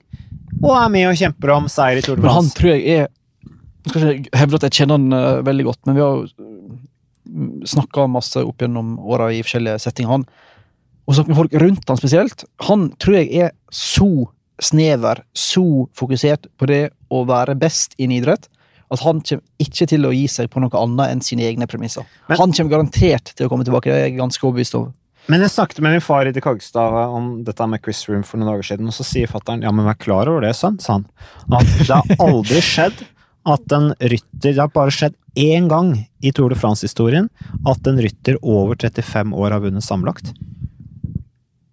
[0.62, 3.06] og er med og kjemper om seier i Tour de Men han tror jeg er
[3.86, 7.66] Jeg skal ikke hevde at jeg kjenner han uh, veldig godt, men vi har jo
[7.70, 10.10] snakka masse opp gjennom åra i forskjellige settinger.
[10.10, 10.24] Han,
[11.06, 12.44] og snakket med folk rundt han spesielt.
[12.66, 14.08] Han tror jeg er så
[14.62, 18.48] snever, så fokusert på det å være best innen idrett,
[18.90, 22.06] at han kommer ikke til å gi seg på noe annet enn sine egne premisser.
[22.28, 24.92] Men- han kommer garantert til å komme tilbake, det er jeg ganske overbevist om.
[25.28, 28.38] Men jeg snakket med min far i De Kagstad om dette med Chris Room for
[28.38, 31.00] noen dager siden, og så sier fattern ja, men vær klar over det, sønn, sa
[31.00, 31.06] han.
[31.50, 33.02] At det har aldri skjedd
[33.46, 37.28] at en rytter Det har bare skjedd én gang i Tour de France-historien
[37.66, 40.32] at en rytter over 35 år har vunnet sammenlagt.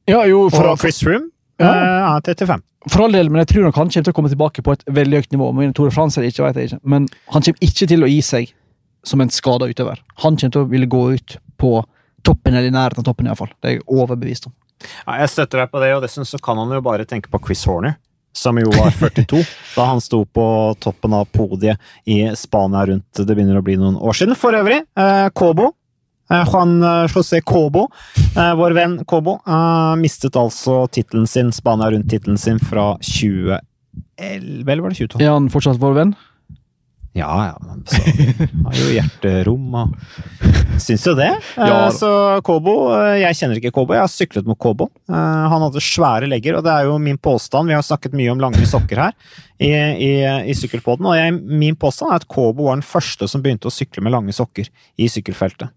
[0.10, 1.30] Ja, jo, Og Chris Room
[1.62, 1.70] Ja.
[1.70, 2.63] eh, er 35.
[2.92, 4.84] For all del, men jeg tror nok han kommer til å komme tilbake på et
[4.92, 5.52] veldig høyt nivå.
[5.56, 6.82] Men Tore Frans Tour de France eller ikke, vet jeg ikke.
[6.84, 8.54] Men han kommer ikke til å gi seg
[9.08, 10.02] som en skada utøver.
[10.24, 11.72] Han kommer til å ville gå ut på
[12.24, 13.52] toppen, eller i nærheten av toppen, iallfall.
[13.62, 14.56] Det er jeg overbevist om.
[15.06, 17.39] Ja, jeg støtter deg på det, og dessuten så kan han jo bare tenke på
[17.46, 17.96] Chris Horner.
[18.34, 19.44] Som jo var 42
[19.76, 20.44] da han sto på
[20.82, 21.78] toppen av podiet
[22.10, 24.34] i Spania rundt det begynner å bli noen år siden.
[24.39, 25.83] For øvrig, eh, Kobo Eh,
[26.29, 27.88] Juan eh, José Cobo,
[28.36, 33.59] eh, vår venn Cobo, eh, mistet altså tittelen sin, Spania rundt tittelen sin fra 2011,
[34.19, 35.21] eller var det 2012?
[35.25, 36.15] Er han fortsatt vår venn?
[37.13, 37.75] Ja, ja.
[37.86, 37.99] Så,
[38.65, 39.91] har jo hjerterom og
[40.81, 41.27] Syns jo det.
[41.29, 41.91] Eh, Ja.
[41.93, 42.09] Så
[42.41, 44.88] Kobo eh, Jeg kjenner ikke Kobo, jeg har syklet mot Kobo.
[45.05, 47.69] Eh, Han hadde svære legger, og det er jo min påstand.
[47.69, 49.13] Vi har snakket mye om lange sokker her
[49.62, 50.09] i, i,
[50.49, 53.75] i sykkelpodden, og jeg, min påstand er at Kobo var den første som begynte å
[53.77, 55.69] sykle med lange sokker i sykkelfeltet.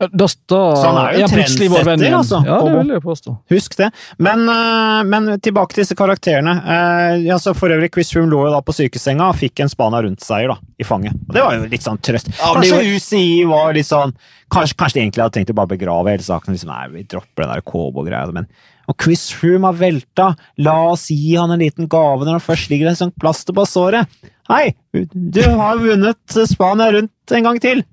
[0.00, 3.34] Da, da Så han er jo ja, trendsetter, altså, Ja, det vil jeg påstå.
[3.52, 3.90] Husk det.
[4.16, 6.54] Men, eh, men tilbake til disse karakterene.
[6.64, 10.00] Ja, altså for øvrig, Chris Froome lå jo da på sykesenga og fikk en Spania
[10.06, 11.20] rundt-seier i fanget.
[11.28, 12.32] Og det var jo litt sånn trøst.
[12.32, 14.16] Ja, Kanskje UCI var litt sånn
[14.50, 16.56] Kanskje, kanskje de egentlig hadde tenkt å bare begrave hele saken.
[16.56, 18.32] Liksom, nei, vi dropper den der Kobo-greia.
[18.34, 18.48] Men
[18.90, 20.32] og Chris Froome har velta.
[20.58, 23.66] La oss gi han en liten gave når han først ligger en sånn plaster på
[23.68, 24.10] såret.
[24.50, 24.72] Hei,
[25.14, 27.84] du har vunnet Spania rundt en gang til!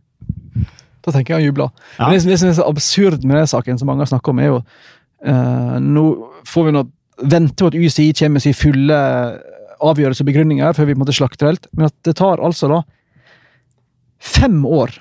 [1.07, 1.71] Da tenker jeg han jubler.
[1.95, 2.09] Ja.
[2.09, 4.41] Men det, det som er så absurd med den saken, som mange har snakket om,
[4.43, 6.05] er jo uh, Nå
[6.47, 6.83] får vi nå
[7.31, 8.97] vente på at UCI kommer med sin fulle
[9.81, 12.69] avgjørelse og begrunninger før vi på en måte slakter helt, men at det tar altså
[12.69, 12.81] da
[14.21, 14.93] fem år.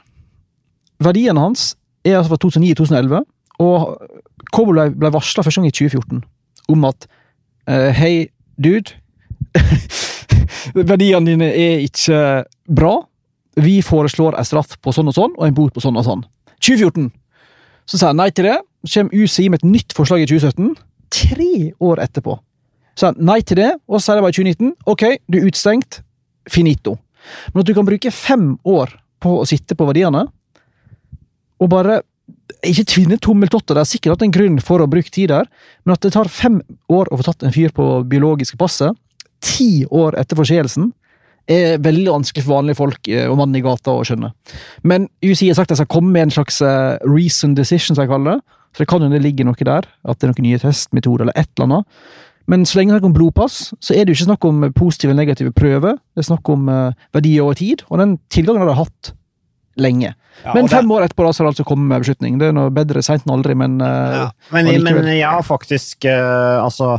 [1.02, 1.74] Verdiene hans
[2.06, 3.26] er altså fra 2009-2011,
[3.64, 6.22] og Kobo ble, ble varsla første gang i 2014
[6.72, 7.08] om at
[7.70, 8.28] uh, Hei,
[8.60, 8.96] dude.
[10.76, 12.20] Verdiene dine er ikke
[12.68, 12.98] bra.
[13.56, 16.24] Vi foreslår en straff på sånn og sånn, og en bot på sånn og sånn.
[16.60, 17.08] 2014.
[17.86, 18.58] Så sa jeg nei til det.
[18.86, 20.74] Så kommer UCI med et nytt forslag i 2017.
[21.16, 21.52] Tre
[21.88, 22.36] år etterpå.
[22.96, 25.48] Så jeg nei til det, og så sier de bare i 2019 ok, du er
[25.50, 26.00] utstengt.
[26.46, 26.94] Finito.
[27.52, 28.92] Men at du kan bruke fem år
[29.22, 30.26] på å sitte på verdiene,
[31.56, 32.02] og bare
[32.66, 35.48] ikke tvinne tommeltotter, det er sikkert hatt en grunn for å bruke tid der,
[35.84, 36.60] men at det tar fem
[36.92, 38.94] år å få tatt en fyr på biologiske passet,
[39.42, 40.92] ti år etter forseelsen,
[41.48, 44.32] er veldig vanskelig for vanlige folk eh, og mannen i gata å skjønne.
[44.82, 48.02] Men UCI har sagt at de skal komme med en slags eh, reason decision, som
[48.04, 48.56] jeg kaller det.
[48.76, 51.38] Så det kan jo det ligge noe der, at det er noen nye testmetoder eller
[51.38, 52.00] et eller annet.
[52.46, 54.66] Men så lenge det er snakk om blodpass, så er det jo ikke snakk om
[54.76, 55.96] positive eller negative prøver.
[56.14, 59.12] Det er snakk om eh, verdier over tid, og den tilgangen har de hatt
[59.82, 60.12] lenge.
[60.44, 62.36] Ja, men fem det- år etterpå da, så har det altså kommet med beslutning.
[62.40, 66.04] Det er noe bedre seint enn aldri, men eh, Ja, men, men jeg har faktisk
[66.10, 66.98] eh, Altså,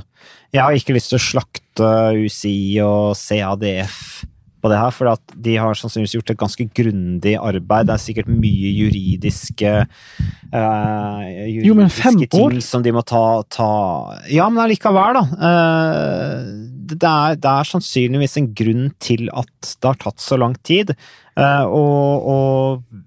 [0.54, 1.92] jeg har ikke lyst til å slakte
[2.26, 4.26] UCI og CADF
[4.62, 7.88] på det her, for at de har sannsynligvis gjort et ganske grundig arbeid.
[7.88, 12.60] Det er sikkert mye juridiske eh, Jo, men fem juridiske ting år?
[12.65, 13.70] som de må ta, ta
[14.34, 15.26] Ja, men allikevel, da.
[15.38, 16.38] Uh,
[16.88, 20.96] det, er, det er sannsynligvis en grunn til at det har tatt så lang tid.
[21.38, 23.07] Uh, og, og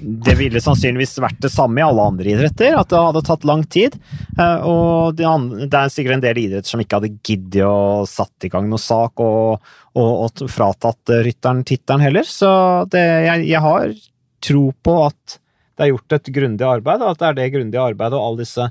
[0.00, 3.64] det ville sannsynligvis vært det samme i alle andre idretter, at det hadde tatt lang
[3.66, 3.96] tid.
[4.38, 8.52] Eh, Og det er sikkert en del idretter som ikke hadde giddet å satt i
[8.52, 9.64] gang noe sak og,
[9.96, 12.28] og, og fratatt eh, rytteren tittelen heller.
[12.28, 12.50] Så
[12.92, 13.92] det, jeg, jeg har
[14.44, 15.38] tro på at
[15.78, 18.42] det er gjort et grundig arbeid, og at det er det grundige arbeidet og alle
[18.44, 18.70] disse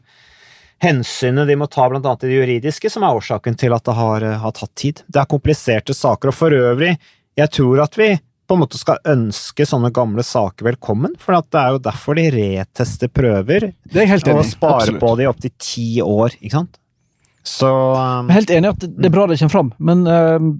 [0.84, 4.24] hensynene de må ta, annet i det juridiske, som er årsaken til at det har,
[4.24, 5.04] eh, har tatt tid.
[5.08, 6.98] Det er kompliserte saker, og for øvrig,
[7.38, 8.12] jeg tror at vi
[8.48, 12.18] på en måte skal ønske sånne gamle saker velkommen, for at det er jo derfor
[12.18, 15.02] de retester prøver, det er jeg helt enig Og sparer Absolutt.
[15.04, 16.80] på de opptil ti år, ikke sant?
[17.48, 20.06] Så um, Jeg er helt enig i at det er bra det kommer fram, men
[20.08, 20.52] uh,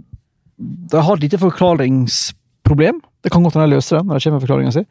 [0.58, 3.02] det har et lite forklaringsproblem.
[3.24, 4.84] Det kan godt hende jeg løser det når det kommer med forklaringa si,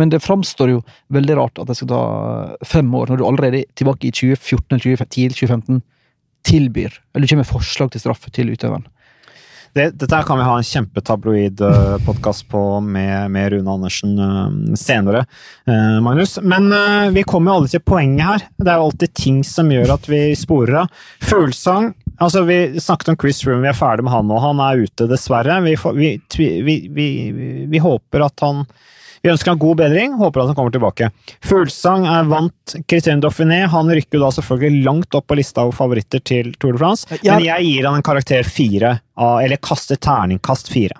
[0.00, 0.82] men det framstår jo
[1.14, 2.02] veldig rart at det skal ta
[2.66, 5.82] fem år, når du allerede tilbake i 2014 eller 2010 2015
[6.46, 8.86] tilbyr, eller du kommer med forslag til straff til utøveren.
[9.72, 14.74] Det, dette kan vi ha en kjempetabloid uh, podkast på med, med Rune Andersen eh,
[14.74, 15.24] senere,
[15.66, 16.38] eh, Magnus.
[16.42, 18.46] Men eh, vi kommer jo alle til poenget her.
[18.58, 21.02] Det er jo alltid ting som gjør at vi sporer av.
[21.22, 24.36] Fuglesang Altså, Vi snakket om Chris Room, vi er ferdig med han nå.
[24.42, 25.54] Han er ute, dessverre.
[25.64, 27.06] Vi, vi, vi,
[27.72, 28.66] vi håper at han
[29.22, 31.10] vi ønsker han god bedring, håper at han kommer tilbake.
[31.44, 33.66] Fuglsang er vant Christian Dauphiné.
[33.68, 37.34] Han rykker da selvfølgelig langt opp på lista over favoritter til Tour de France, Ja.
[37.36, 40.96] men jeg gir han en karakter fire, eller kaster terningkast fire.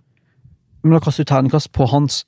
[0.83, 2.25] Men da kaster du terningkast på hans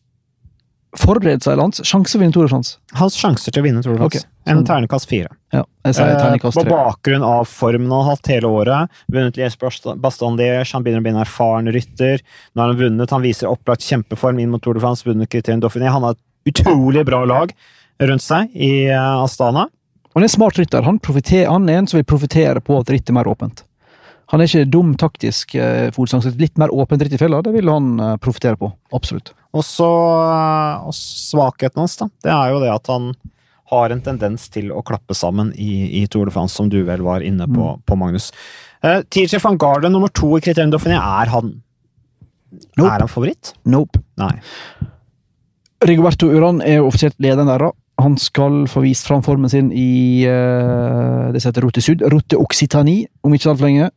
[0.98, 2.76] forberedelse i lands, sjanse å vinne Tour de France.
[2.98, 4.24] Hans sjanser til å vinne Tour de France.
[4.26, 5.30] Ok, En ternekast fire.
[5.54, 8.90] Ja, jeg sier Eh, på bakgrunn av formen han har hatt hele året.
[9.08, 12.20] Vunnet Liège Bastandier, han begynner å bli en erfaren rytter.
[12.54, 15.60] Nå har han vunnet, han viser opplagt kjempeform inn mot Tour de France, vunnet Criterion
[15.60, 15.88] Dauphiné.
[15.88, 17.52] Han har et utrolig bra lag
[17.98, 19.68] rundt seg i eh, Astana.
[20.12, 20.82] Han er en smart rytter.
[20.82, 23.64] Han, han er en som vil profitere på at rittet er mer åpent.
[24.32, 25.92] Han er ikke dum taktisk, eh,
[26.40, 28.72] litt mer åpent ritt i fella, det vil han eh, profitere på.
[28.92, 29.34] Absolutt.
[29.52, 29.90] Og så
[30.22, 32.08] eh, Svakheten hans, da.
[32.24, 33.12] Det er jo det at han
[33.72, 37.04] har en tendens til å klappe sammen i, i Tour de France, som du vel
[37.04, 38.30] var inne på, på Magnus.
[38.84, 41.54] Uh, TJ van Garden, nummer to i Criterion Dauphiné, er han
[42.76, 42.84] Nope.
[42.84, 43.54] Er han favoritt?
[43.64, 44.02] Nope.
[44.20, 44.34] Nei.
[45.88, 47.64] Rigoberto Uran er jo offisielt lederen der.
[48.02, 52.04] Han skal få vist fram formen sin i uh, det som heter Rote Sud.
[52.12, 53.88] Rote Occitanie om ikke altfor lenge.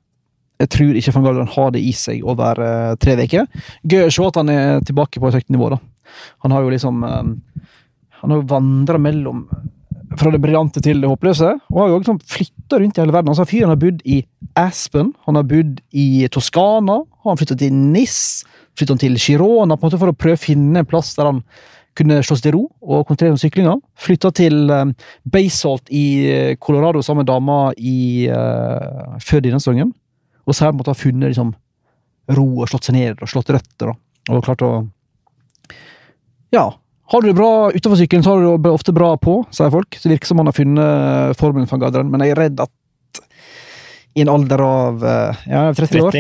[0.61, 3.47] Jeg tror ikke van Garderen har det i seg over uh, tre uker.
[3.83, 5.71] Gøy å se at han er tilbake på et høyt nivå.
[5.73, 5.81] da.
[6.45, 7.33] Han har jo liksom um,
[8.21, 9.45] Han har jo vandra mellom
[10.15, 11.51] fra det briljante til det håpløse.
[11.73, 13.31] Og har jo liksom flytta rundt i hele verden.
[13.33, 14.21] Altså, Fyren har bodd i
[14.55, 18.45] Aspen, han har bodd i Toskana, han har flytta til Nis,
[18.79, 21.41] flytta til Girona på en måte for å prøve å finne en plass der han
[21.95, 23.75] kunne slå seg til ro og konsentrere om syklinga.
[24.05, 24.95] Flytta til um,
[25.31, 26.05] Basalt i
[26.63, 29.93] Colorado sammen med dama i, uh, før denne sesongen.
[30.45, 31.53] Og så har ha funnet liksom,
[32.37, 33.91] ro og slått seg ned og slått røtter.
[33.91, 34.33] Da.
[34.33, 34.71] Og klart å
[36.53, 36.71] Ja.
[37.13, 39.93] Har du det bra utenfor sykkelen, så har du det ofte bra på, sier folk.
[39.93, 42.09] Så det virker som han har funnet formen for gadderen.
[42.09, 42.71] men jeg er redd at
[44.15, 46.17] i en alder av uh, ja, 30 år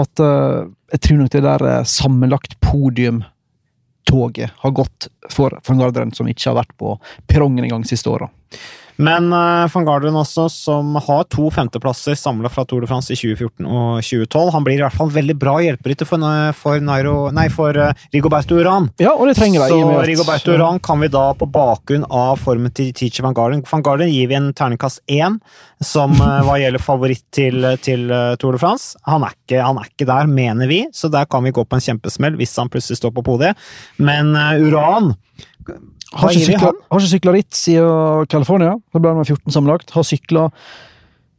[0.00, 6.28] at uh, jeg tror nok det der sammenlagt podiumtoget har gått for van Garderen, som
[6.28, 6.96] ikke har vært på
[7.28, 8.30] perrongen engang siste åra.
[8.96, 13.18] Men uh, van Garderen også, som har to femteplasser samla fra Tour de France i
[13.18, 14.52] 2014 og 2012.
[14.54, 18.06] Han blir i hvert fall veldig bra hjelperytter for, uh, for, Nairo, nei, for uh,
[18.14, 18.88] Rigoberto Uran.
[19.02, 19.76] Ja, og det trenger de.
[19.76, 23.84] Så Rigoberto Uran kan vi da, på bakgrunn av formen til Teacher van Garderen Van
[23.84, 25.38] Garderen gir vi en terningkast én,
[25.84, 28.08] som uh, hva gjelder favoritt til, til
[28.40, 28.96] Tour de France.
[29.10, 31.76] Han er, ikke, han er ikke der, mener vi, så der kan vi gå på
[31.76, 33.60] en kjempesmell hvis han plutselig står på podiet.
[34.00, 35.12] Men Uran
[36.16, 38.76] Har ikke sykla, ritt siden California.
[38.94, 39.90] Da ble han 14 sammenlagt.
[39.96, 40.46] Har sykla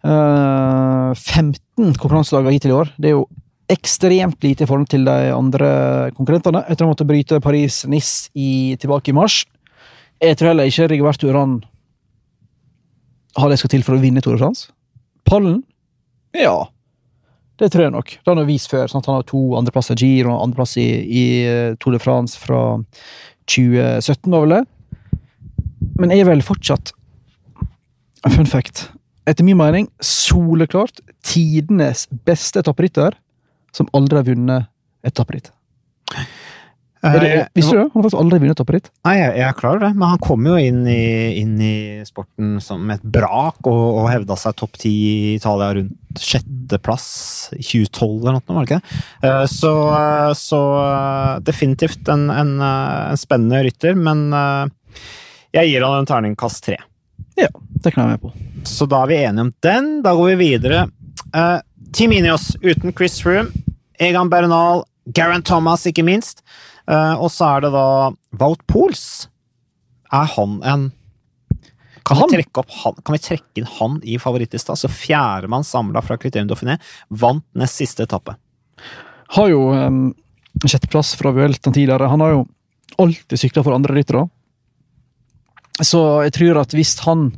[0.04, 2.92] eh, 15 konkurransedager hittil i år.
[2.98, 3.26] Det er jo
[3.72, 5.70] ekstremt lite i forhold til de andre
[6.16, 6.62] konkurrentene.
[6.72, 9.42] Etter å måtte bryte Paris-Nice i- tilbake i mars.
[10.22, 11.60] Jeg tror heller ikke Rigoberto Uran
[13.38, 14.72] har det skal til for å vinne Tour de France.
[15.28, 15.64] Pallen?
[16.34, 16.66] Ja.
[17.60, 18.06] Det tror jeg nok.
[18.10, 18.88] Det har han vist før.
[18.90, 19.06] Sant?
[19.06, 21.26] Han har to andreplasser i Giro og andreplass i, i
[21.82, 22.80] Tour de France fra
[23.50, 24.64] 2017, var vel det.
[25.98, 26.94] Men er vel fortsatt
[28.28, 28.90] Fun fact.
[29.30, 33.16] Etter min mening soleklart tidenes beste etapprytter
[33.76, 34.68] som aldri har vunnet
[35.08, 35.52] etapperitt.
[37.16, 37.84] Eh, Visste du det?
[37.88, 38.90] Han har faktisk aldri vunnet etapperitt.
[39.08, 40.98] Nei, jeg, jeg er klar over det, men han kom jo inn i,
[41.42, 41.74] inn i
[42.08, 47.08] sporten som et brak og, og hevda seg topp ti i Italia rundt sjetteplass
[47.56, 49.02] i 2012 eller noe, var det ikke det?
[49.30, 55.02] Eh, Så, eh, så eh, definitivt en, en, eh, en spennende rytter, men eh,
[55.58, 56.78] jeg gir han en terningkast tre.
[57.38, 58.66] Ja, det kan jeg være med på.
[58.68, 59.90] Så da er vi enige om den.
[60.04, 60.88] Da går vi videre.
[61.36, 61.60] Uh,
[61.94, 63.52] Team Ineos uten Chris Room,
[64.02, 64.84] Egan Bernal,
[65.16, 66.42] Garant Thomas, ikke minst.
[66.88, 67.88] Eh, og så er det da
[68.40, 69.28] Wout Pools.
[70.14, 70.92] Er han en
[72.08, 72.30] kan Han?
[72.32, 74.78] vi, han, kan vi trekke inn han i favorittlista?
[74.80, 76.78] Så fjerdemann samla fra Criterium Dauphiné
[77.10, 78.38] vant nest siste etappe.
[79.36, 80.14] Har jo um,
[80.64, 82.08] sjetteplass fra Vuelta tidligere.
[82.08, 82.46] Han har jo
[83.04, 84.24] alltid sykla for andre ryttere.
[85.84, 87.34] Så jeg tror at hvis han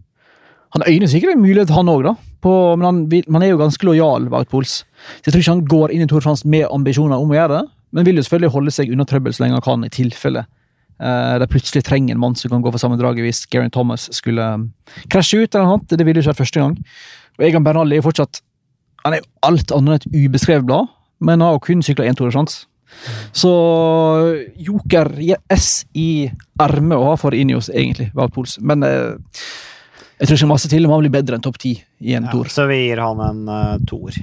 [0.70, 2.12] Han øyner sikkert en mulighet, han òg, da.
[2.46, 2.98] På, men han,
[3.34, 4.84] man er jo ganske lojal, Wout Pols.
[5.18, 7.56] Så jeg tror ikke han går inn i Tour France med ambisjoner om å gjøre
[7.56, 7.64] det.
[7.96, 11.36] Men vil jo selvfølgelig holde seg unna trøbbel så lenge han kan, i tilfelle eh,
[11.42, 14.68] de plutselig trenger en mann som kan gå for sammendraget hvis Geraint Thomas skulle um,
[15.10, 15.56] krasje ut.
[15.56, 15.98] eller noe annet.
[15.98, 16.78] Det ville ikke vært første gang.
[17.40, 18.42] Og Egan Bernal er jo fortsatt
[19.06, 20.90] Han er jo alt annet enn et ubeskrevet blad,
[21.24, 22.66] men har jo kun sykla én France.
[23.32, 23.52] Så
[24.58, 25.12] Joker
[25.54, 28.58] S i ermet å ha for Ineos, egentlig, Valpols.
[28.58, 28.66] Pols.
[28.66, 29.16] Men eh,
[30.20, 32.34] jeg tror ikke masse til om han blir bedre enn topp ti i en Ja,
[32.34, 32.50] toer.
[32.52, 34.18] så vi gir han en uh, toer.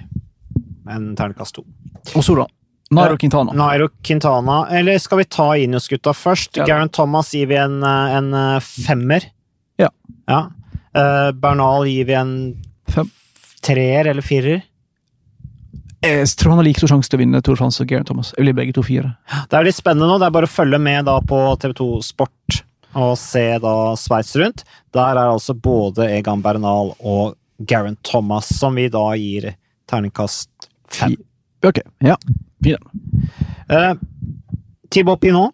[0.92, 1.64] En terningkast to.
[2.12, 2.44] Og så, da.
[2.90, 3.52] Nairo Quintana.
[3.52, 4.68] Nairo Quintana.
[4.70, 6.56] Eller skal vi ta Ineos-gutta først?
[6.60, 6.66] Ja.
[6.68, 9.26] Garen Thomas gir vi en, eh, en eh, femmer.
[9.78, 9.90] Ja.
[10.30, 10.50] ja.
[10.94, 12.32] Eh, Bernal gir vi en
[12.88, 13.10] Fem.
[13.62, 14.62] treer eller firer.
[16.06, 18.30] Jeg tror han har like stor sjanse til å vinne Tour France og Garen Thomas.
[18.36, 19.16] Jeg vil begge to fire.
[19.50, 20.20] Det er litt spennende nå.
[20.22, 22.62] Det er bare å følge med på TV2 Sport
[22.96, 24.62] og se da Sveits rundt.
[24.94, 29.50] Der er altså både Egan Bernal og Garen Thomas, som vi da gir
[29.90, 31.16] terningkast fem.
[31.66, 32.16] Ok, ja.
[32.64, 32.80] Fire.
[33.70, 33.94] Uh,
[34.92, 35.52] Thibaut Pinot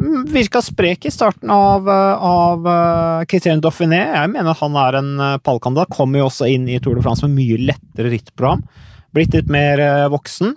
[0.00, 4.02] mm, virka sprek i starten av, eh, av uh, Criterion Dauphiné.
[4.12, 5.12] Jeg mener han er en
[5.44, 5.94] pallkandidat.
[5.96, 8.64] Kommer jo også inn i Tour de France med mye lettere rittprogram.
[9.14, 10.56] Blitt litt mer eh, voksen.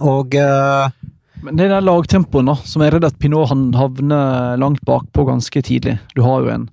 [0.00, 0.88] Og uh,
[1.44, 5.26] Men det er den lagtempoen da, som er redd at Pinot han havner langt bakpå
[5.28, 5.98] ganske tidlig.
[6.16, 6.68] Du har jo en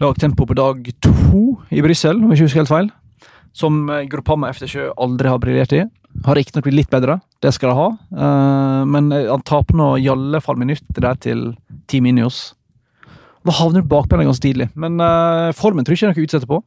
[0.00, 1.42] lagtempo på dag to
[1.74, 2.92] i Brussel, om jeg ikke husker helt feil,
[3.54, 5.84] som Gruppama Groupama FTSjø aldri har briljert i.
[6.22, 9.88] Har riktignok blitt litt bedre, det skal de ha, eh, men eh, han taper nå
[9.98, 11.42] i alle fall minutter der til
[11.90, 12.54] Team Inios.
[13.44, 13.90] Da havner du
[14.22, 16.60] den ganske tidlig, men eh, formen tror jeg ikke noe utsette på.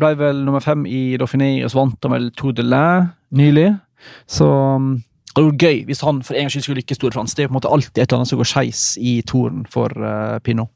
[0.00, 3.68] Ble vel nummer fem i Dauphiné, og vant han vel Tour de l'Ain nylig.
[4.26, 5.02] Så um,
[5.34, 7.34] Det hadde gøy hvis han for en gangs skyld skulle lykkes Tour de.
[7.36, 9.92] Det er på en måte alltid et eller annet som går skeis i toren for
[10.46, 10.72] Pinot.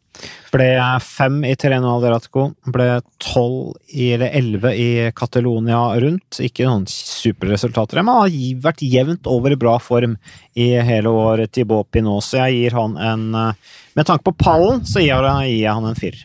[0.54, 0.68] Ble
[1.02, 2.46] fem i Terreno Alderatico.
[2.70, 6.38] Ble tolv eller elleve i Catalonia rundt.
[6.44, 8.36] Ikke noen superresultater, men har
[8.68, 10.16] vært jevnt over i bra form
[10.54, 12.22] i hele år, Thibaut Pinot.
[12.22, 15.98] Så jeg gir han en eh, Med tanke på pallen, så gir jeg han en
[15.98, 16.24] firer.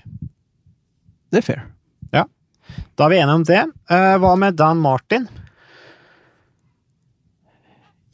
[1.30, 1.66] Det er fair.
[2.14, 2.24] Ja.
[2.98, 3.66] Da er vi enige om det.
[3.94, 5.28] Eh, hva med Dan Martin?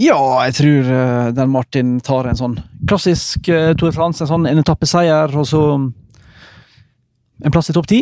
[0.02, 2.58] Ja, jeg tror uh, den Martin tar en sånn
[2.90, 4.24] klassisk uh, Tour de France.
[4.24, 8.02] En sånn en etappeseier, og så en plass i topp ti.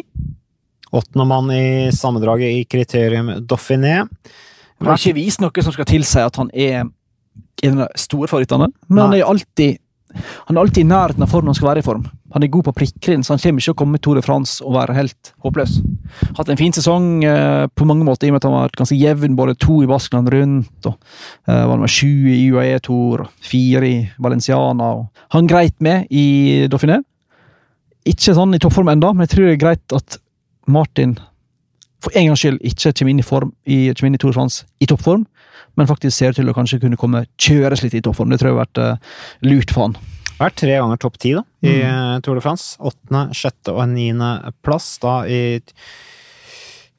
[0.94, 4.04] Åttendemann i sammendraget i kriterium Dauphiné.
[4.82, 6.84] Han har ikke vist noe som skal tilsi at han er
[7.64, 9.06] en av de store favorittene, men Nei.
[9.06, 9.80] han er alltid
[10.48, 12.04] han er alltid i nærheten av formen han skal være i form.
[12.34, 14.76] Han er god på prikkeren, så han kommer ikke å komme Tour de France og
[14.76, 15.76] være helt håpløs.
[16.38, 18.98] Hatt en fin sesong eh, på mange måter, i og med at han var ganske
[18.98, 20.96] jevn, både to i Baskeland rundt, og
[21.48, 24.94] eh, var nummer sju i UAE-tour, fire i Valenciana.
[25.02, 27.02] Og han greit med i Dauphiné.
[28.10, 30.20] Ikke sånn i toppform enda, men jeg tror det er greit at
[30.68, 31.18] Martin
[32.04, 34.66] for en gangs skyld ikke kommer inn i, form, i, inn i Tour de France
[34.84, 35.24] i toppform
[35.80, 38.34] men faktisk ser til å kanskje kunne komme kjøres litt i toppform.
[38.34, 39.14] Det tror jeg har vært uh,
[39.48, 40.00] lurt for han.
[40.40, 41.84] Vært tre ganger topp ti da, i mm.
[41.90, 42.74] Eh, Tour de France.
[42.82, 44.32] Åttende, sjette og niende
[44.66, 45.60] plass da i,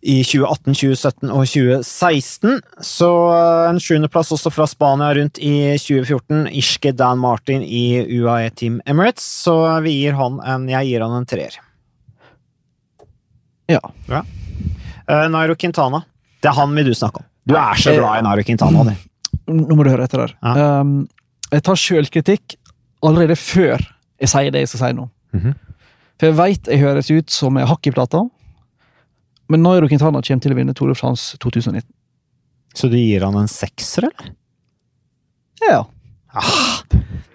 [0.01, 2.63] i 2018, 2017 og 2016.
[2.95, 6.47] Så uh, en sjuendeplass også fra Spania rundt i 2014.
[6.55, 9.27] Irske Dan Martin i UAE Team Emirates.
[9.45, 11.61] Så vi gir han en Jeg gir han en treer.
[13.71, 13.81] Ja.
[14.09, 14.25] ja.
[15.33, 16.05] Nairo Quintana.
[16.41, 17.29] Det er han vil du snakke om.
[17.45, 18.95] Du er så glad i Naru Quintana, du.
[19.53, 20.37] Nå må du høre etter der.
[20.41, 20.81] Ja.
[20.81, 21.03] Um,
[21.53, 22.57] jeg tar sjølkritikk
[23.05, 23.83] allerede før
[24.23, 25.09] jeg sier det jeg skal si nå.
[25.35, 25.55] Mm -hmm.
[26.19, 28.23] For jeg veit jeg høres ut som jeg hakk i plata,
[29.49, 31.91] men Nairo Quintana kommer til å vinne Tour de France 2019.
[32.75, 34.33] Så du gir han en sekser, eller?
[35.69, 35.85] Ja.
[36.33, 36.83] Ah,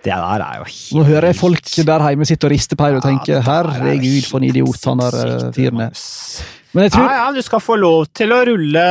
[0.05, 2.88] det der er jo helt Nå hører jeg folk der hjemme sitte og riste på
[2.95, 6.05] og tenke ja, 'herregud, for en idiot han der uh, fyren er'.
[6.73, 7.07] Men jeg tror...
[7.09, 8.85] Ja, ja, du skal få lov til å rulle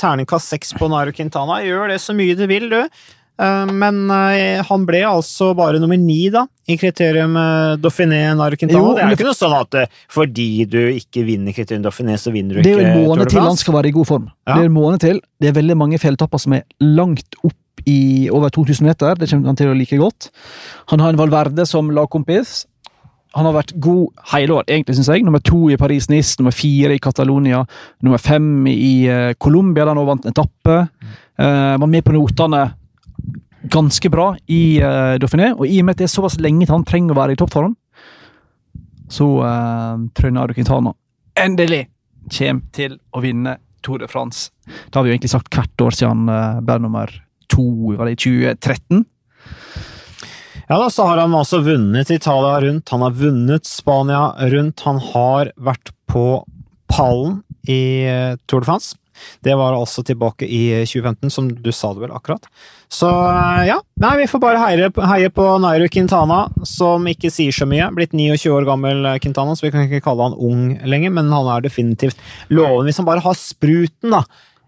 [0.00, 1.60] terningkast seks på Naro Quintana.
[1.60, 2.80] Gjør det så mye du vil, du.
[3.38, 8.58] Eh, men eh, han ble altså bare nummer ni, da, i kriterium eh, Dauphiné Nairo
[8.58, 9.76] det er jo ikke noe sånn at
[10.10, 13.30] fordi du ikke vinner kriterium Dauphiné, så vinner du ikke Det er jo en måned
[13.30, 14.26] til han skal være i god form.
[14.42, 14.56] Ja.
[14.56, 15.20] Det er en måned til.
[15.38, 19.14] Det er veldig mange fjelltapper som er langt opp i over 2000 meter.
[19.14, 20.32] Det kommer han til å like godt.
[20.90, 22.64] Han har en Valverde som lagkompis
[23.36, 25.22] han har vært god hele år, egentlig, syns jeg.
[25.22, 27.60] Nummer to i Paris-Nice, nummer fire i Catalonia,
[28.02, 29.04] nummer fem i
[29.38, 30.78] Colombia, der han vant en etappe.
[31.38, 32.64] Uh, var med på notene
[33.62, 36.76] ganske bra i uh, Dauphiné, og i og med at det er såpass lenge til
[36.76, 37.74] han trenger å være i toppform,
[39.08, 40.94] så uh, tror Quintana
[41.38, 41.86] endelig
[42.28, 44.50] kommer til å vinne Tour de France.
[44.66, 47.12] Det har vi jo egentlig sagt hvert år siden han ble nummer
[47.48, 49.04] to var det i 2013.
[50.68, 54.98] Ja da, så har han altså vunnet Italia rundt, han har vunnet Spania rundt, han
[55.14, 56.24] har vært på
[56.92, 58.98] pallen i eh, Tour de France.
[59.44, 62.48] Det var altså tilbake i 2015, som du sa det vel akkurat.
[62.92, 67.54] Så eh, ja, nei, vi får bare heie, heie på Nairo Quintana, som ikke sier
[67.54, 67.90] så mye.
[67.96, 71.32] Blitt 29 år gammel eh, Quintana, så vi kan ikke kalle han ung lenger, men
[71.34, 72.20] han er definitivt
[72.52, 72.88] lovende.
[72.88, 74.24] Hvis han bare har spruten, da,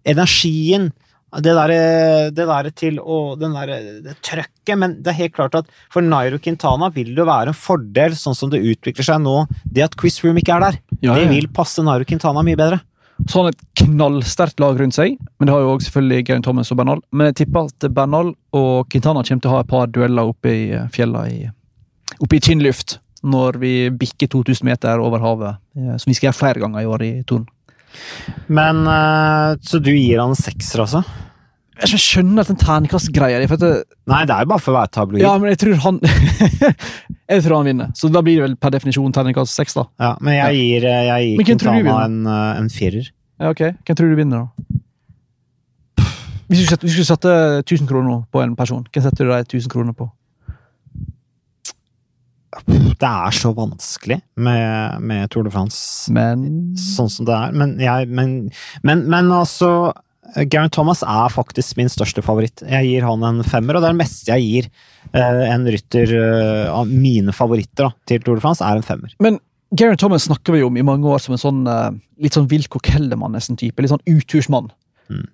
[0.08, 0.90] energien,
[1.38, 1.70] det der,
[2.34, 3.70] det der til å Den der,
[4.02, 4.74] det trøkket.
[4.80, 8.34] Men det er helt klart at for Nairo Quintana vil det være en fordel, sånn
[8.34, 10.80] som det utvikler seg nå, det at Chris Room ikke er der.
[10.98, 11.20] Ja, ja.
[11.20, 12.80] Det vil passe Nairo Quintana mye bedre.
[13.28, 16.72] Så han et knallsterkt lag rundt seg, men det har jo også selvfølgelig Geraint Thomas
[16.72, 17.02] og Bernal.
[17.12, 20.52] Men jeg tipper at Bernal og Quintana kommer til å ha et par dueller oppe
[20.54, 21.40] i fjella i,
[22.18, 26.38] oppe i kinnluft når vi bikker 2000 meter over havet, eh, som vi skal gjøre
[26.38, 27.48] flere ganger i år i Toren.
[28.48, 31.04] Men eh, Så du gir han sekser, altså?
[31.80, 35.22] Jeg skjønner at den terningkastgreia Nei, det er jo bare for å være tabloid.
[35.22, 36.00] Ja, men jeg tror han
[37.30, 39.86] Jeg tror han vinner, så da blir det vel per definisjon terningkast seks, da.
[40.02, 43.10] Ja, men jeg gir, eh, jeg gir Quintana en, eh, en firer.
[43.40, 43.62] Ja, ok.
[43.86, 44.80] Hvem tror du vinner, da?
[46.50, 49.70] Hvis du skulle sette, sette 1000 kroner på en person, hvem setter du deg 1000
[49.70, 50.10] kroner på?
[52.66, 56.74] Det er så vanskelig med, med Tour de France, men...
[56.74, 57.54] sånn som det er.
[57.54, 58.34] Men, jeg, men,
[58.82, 59.92] men, men altså
[60.36, 62.62] Geraint Thomas er faktisk min største favoritt.
[62.62, 64.68] Jeg gir han en femmer, og det er det meste jeg gir
[65.16, 69.14] uh, en rytter uh, av mine favoritter da, til Tour de France, er en femmer.
[69.22, 69.40] Men
[69.76, 71.90] Garen Thomas snakker vi om i mange år som en sånn uh,
[72.22, 73.82] litt sånn Wilco Kellermann nesten type.
[73.82, 74.70] Litt sånn uttursmann.
[75.10, 75.28] Mm.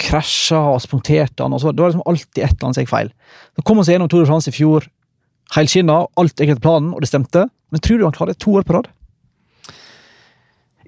[0.00, 2.92] Krasja og spunkterte han, og så, det var liksom alltid et eller annet som gikk
[2.92, 3.12] feil.
[3.56, 4.88] Så kom han seg gjennom Tour de France i fjor
[5.56, 7.46] helskinna, alt gikk etter planen, og det stemte.
[7.72, 8.88] Men tror du han klarer det to år på rad?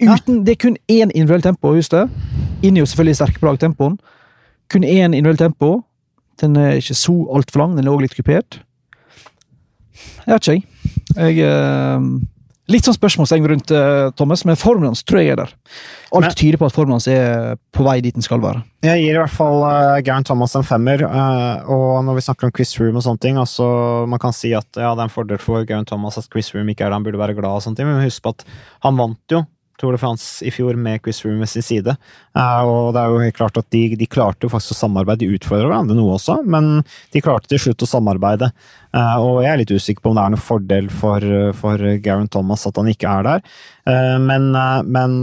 [0.00, 0.42] Uten.
[0.46, 2.06] Det er kun én individuell tempo, husk det.
[2.64, 3.98] Inni jo selvfølgelig sterke på lagtempoen.
[4.72, 5.70] Kun én individuell tempo.
[6.40, 8.62] Den er ikke så altfor lang, den er òg litt kupert.
[10.24, 10.54] Jeg vet ikke,
[11.16, 11.34] jeg.
[11.36, 12.04] jeg eh,
[12.70, 15.52] litt sånn spørsmålstegn rundt eh, Thomas, men formen hans tror jeg er der.
[16.14, 18.62] Alt Men- tyder på at formen hans er på vei dit den skal være.
[18.86, 22.48] Jeg gir i hvert fall uh, Garen Thomas en femmer, uh, og når vi snakker
[22.48, 23.68] om Chris Room og sånne ting, altså
[24.08, 26.70] man kan si at ja, det er en fordel for Garen Thomas at Chris Room
[26.72, 28.46] ikke er der, han burde være glad og sånne ting, men husk på at
[28.86, 29.44] han vant jo
[29.80, 31.96] Tour de France i fjor med Chris Room ved sin side,
[32.36, 35.24] eh, og det er jo helt klart at de, de klarte jo faktisk å samarbeide,
[35.24, 38.52] de utfordra hverandre noe også, men de klarte til slutt å samarbeide,
[38.94, 42.30] eh, og jeg er litt usikker på om det er noen fordel for, for Garen
[42.30, 43.48] Thomas at han ikke er der,
[43.90, 44.50] Eh, men,
[44.92, 45.14] men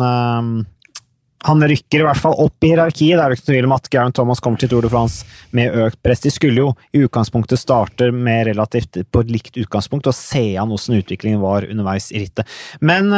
[1.48, 3.16] han rykker i hvert fall opp i hierarkiet.
[3.18, 5.76] Det er jo ikke tvil om at Garen Thomas kommer til Tour de France med
[5.86, 6.24] økt press.
[6.26, 10.72] De skulle jo i utgangspunktet starte med relativt på et likt utgangspunkt og se an
[10.72, 12.50] hvordan utviklingen var underveis i rittet.
[12.82, 13.14] Men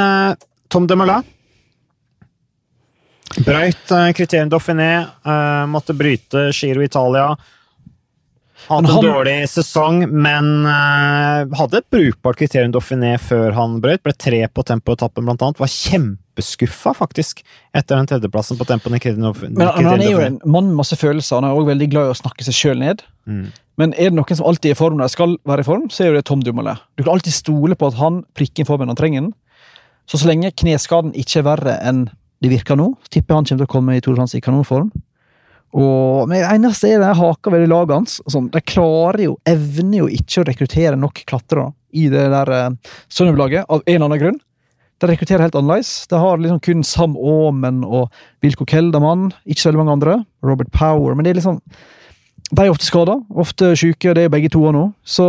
[0.69, 1.25] Tom de Moulin
[3.45, 4.91] brøyt uh, Dauphiné,
[5.25, 7.35] eh, måtte bryte Giro Italia.
[8.67, 14.03] Hadde han- en dårlig sesong, men eh, hadde et brukbart kriterium Dauphiné før han brøyt.
[14.03, 15.59] Ble tre på tempoetappen, blant annet.
[15.59, 17.41] Var kjempeskuffa, faktisk,
[17.73, 19.57] etter den tredjeplassen på tempoen i kriterium Dauphiné.
[19.57, 22.09] Men han, han er jo en mann med masse følelser, han er òg veldig glad
[22.09, 23.03] i å snakke seg sjøl ned.
[23.25, 23.45] Mm.
[23.79, 25.87] Men er det noen som alltid er i form når de skal være i form,
[25.89, 26.81] så er det Tom Dumoulin.
[26.97, 29.33] Du kan alltid stole på at han prikker inn formen han trenger den.
[30.09, 32.07] Så så lenge kneskaden ikke er verre enn
[32.39, 34.89] det virker nå, tipper jeg han kommer til å komme i Tour i kanonform.
[35.77, 38.15] Og, men det eneste er det haka ved laget hans.
[38.31, 42.95] Sånn, de klarer jo, evner jo ikke å rekruttere nok klatrere i det der eh,
[43.11, 44.39] Sunweb-laget, av en eller annen grunn.
[44.99, 46.07] De rekrutterer helt annerledes.
[46.11, 48.09] De har liksom kun Sam Aamen og
[48.43, 49.29] Wilko Keldermann.
[49.45, 50.17] ikke så veldig mange andre.
[50.43, 51.61] Robert Power, men det er liksom
[52.49, 54.87] De er ofte skada, ofte syke, det er begge to nå.
[55.05, 55.25] Så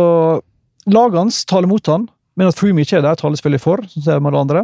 [0.89, 2.07] laget hans taler mot han,
[2.39, 3.83] men at Froome ikke er der, taler selvfølgelig for.
[3.91, 4.63] sånn ser med alle andre.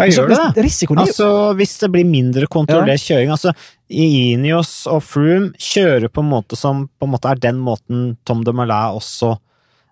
[0.00, 0.64] Jeg gjør det.
[0.64, 1.28] Risikoen Altså,
[1.58, 3.52] hvis det blir mindre kontrollert kjøring altså,
[3.86, 8.42] Ineos og Froome kjører på en måte som på en måte er den måten Tom
[8.46, 9.36] de Moulin også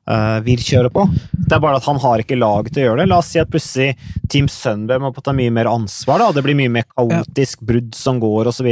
[0.09, 1.05] eh, vil kjøre på.
[1.33, 3.09] Det er bare at han har ikke lag til å gjøre det.
[3.11, 3.95] La oss si at plutselig
[4.31, 6.23] Team Sunweb må ta mye mer ansvar.
[6.23, 8.69] da, Det blir mye mer kaotisk brudd som går osv.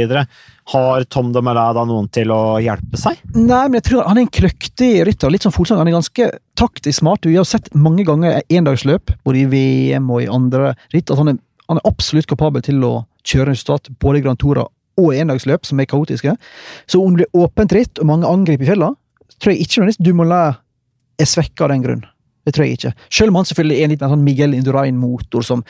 [0.73, 3.19] Har Tom de Malay da noen til å hjelpe seg?
[3.33, 5.33] Nei, men jeg tror han er en kløktig rytter.
[5.33, 5.81] Litt som Folsang.
[5.81, 7.25] Han er ganske taktisk smart.
[7.25, 11.33] Vi har sett mange ganger endagsløp, både i VM og i andre ritt, at han
[11.35, 12.95] er, han er absolutt kapabel til å
[13.27, 14.65] kjøre resultat både i Grand Tora
[14.97, 16.33] og endagsløp, som er kaotiske.
[16.89, 18.97] Så om det blir åpent ritt og mange angrep i fjellene,
[19.37, 20.55] tror jeg ikke nødvendigvis Dumoulin
[21.17, 22.05] er svekka av den grunn.
[22.47, 22.93] Det tror jeg ikke.
[23.11, 25.63] Selv om han selvfølgelig er en litt mer sånn Miguel Indurain-motor som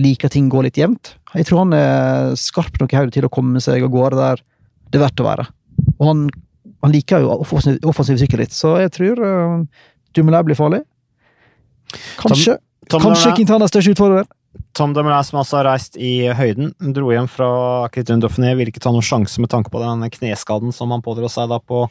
[0.00, 1.14] liker ting går litt jevnt.
[1.34, 4.44] Jeg tror han er skarp nok i hodet til å komme seg av gårde der
[4.90, 5.46] det er verdt å være.
[5.96, 6.22] Og han,
[6.84, 9.84] han liker jo offensiv, offensiv sykkelritt, så jeg tror uh,
[10.16, 10.80] Dumoulin blir farlig.
[12.18, 12.56] Kanskje,
[12.90, 14.26] Tom kanskje Quintana er største utfordrer.
[14.76, 17.50] Tom de som altså har reist i høyden, dro hjem fra
[17.90, 21.28] Criterion Dauphiné, ville ikke ta noen sjanse med tanke på den kneskaden som han pådro
[21.32, 21.82] seg da på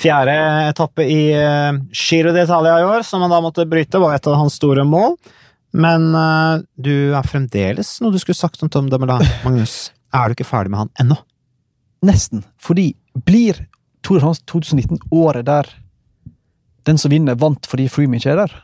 [0.00, 0.34] fjerde
[0.66, 4.38] etappe i eh, Giro d'Italia i år, som han da måtte bryte, var et av
[4.40, 5.14] hans store mål.
[5.74, 8.98] Men uh, du er fremdeles noe du skulle sagt om Tom de
[9.42, 9.90] Magnus.
[10.14, 11.16] Er du ikke ferdig med han ennå?
[12.06, 12.44] Nesten.
[12.62, 12.92] Fordi
[13.26, 13.64] blir
[14.04, 15.70] Tour de France 2019 året der
[16.84, 18.54] den som vinner, vant fordi ikke er der?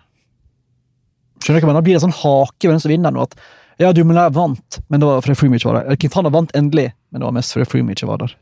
[1.41, 1.86] Skjønner du hva jeg mener?
[1.86, 3.34] Blir det sånn hake ved den som vinner nå, at
[3.80, 5.88] ja, Dumoulin vant, men det var fordi ikke var der.
[5.88, 8.36] Eller har vant endelig, men det var mest fordi ikke var der.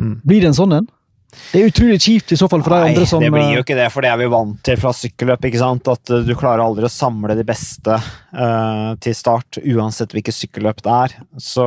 [0.00, 0.18] Mm.
[0.24, 0.88] Blir det en sånn en?
[1.32, 3.64] Det er utrolig kjipt i så fall for de andre som det blir jo eh,
[3.64, 5.46] ikke det, for det er vi vant til fra sykkelløp.
[5.48, 5.88] ikke sant?
[5.88, 10.82] At eh, du klarer aldri å samle de beste uh, til start, uansett hvilket sykkelløp
[10.84, 11.16] det er.
[11.40, 11.64] Så,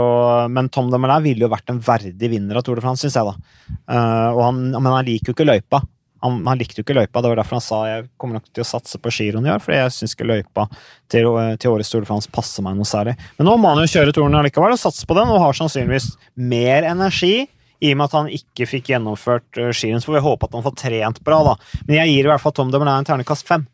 [0.53, 3.25] men Tom Demelin ville jo vært en verdig vinner av Tour de France, syns jeg.
[3.25, 3.73] da.
[3.89, 5.81] Uh, og han, men han liker jo ikke løypa.
[6.25, 8.65] Han, han likte jo ikke løypa, det var derfor han sa jeg kommer nok til
[8.65, 10.67] å satse på giroen i år, fordi jeg syns ikke løypa
[11.13, 11.29] til,
[11.61, 13.15] til årets Tour de France passer meg noe særlig.
[13.37, 16.15] Men nå må han jo kjøre touren allikevel og satse på den, og har sannsynligvis
[16.35, 17.45] mer energi
[17.83, 20.57] i og med at han ikke fikk gjennomført uh, skirenn, så får vi håpe at
[20.57, 21.55] han får trent bra, da.
[21.85, 23.65] Men jeg gir i hvert fall Tom de Moulin en ternekast fem.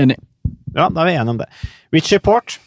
[0.00, 0.18] Enig.
[0.74, 1.48] Ja, da er vi enige om det.
[1.94, 2.58] Richie Port.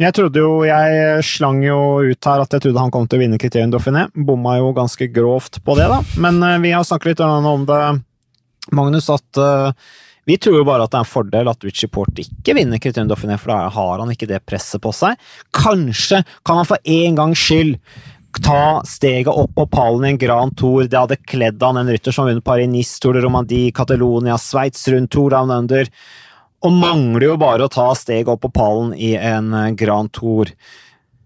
[0.00, 3.22] Jeg trodde jo, jeg slang jo ut her at jeg trodde han kom til å
[3.22, 4.08] vinne kriterium Dauphiné.
[4.14, 6.00] Bomma jo ganske grovt på det, da.
[6.22, 7.82] Men uh, vi har snakket litt om det,
[8.72, 9.74] Magnus, at uh,
[10.24, 13.10] vi tror jo bare at det er en fordel at Richie Port ikke vinner kriterium
[13.10, 15.20] Dauphiné, for da har han ikke det presset på seg.
[15.56, 17.76] Kanskje kan han for en gangs skyld
[18.42, 20.88] ta steget opp på pallen i en Grand Tour.
[20.88, 25.12] Det hadde kledd han en rytter som vunnet Paris-Nice, Tour de Romandie, Catalonia, Sveits rundt,
[25.12, 25.90] Tour Down Under.
[26.64, 30.50] Og mangler jo bare å ta steget opp på pallen i en eh, Grand Tour.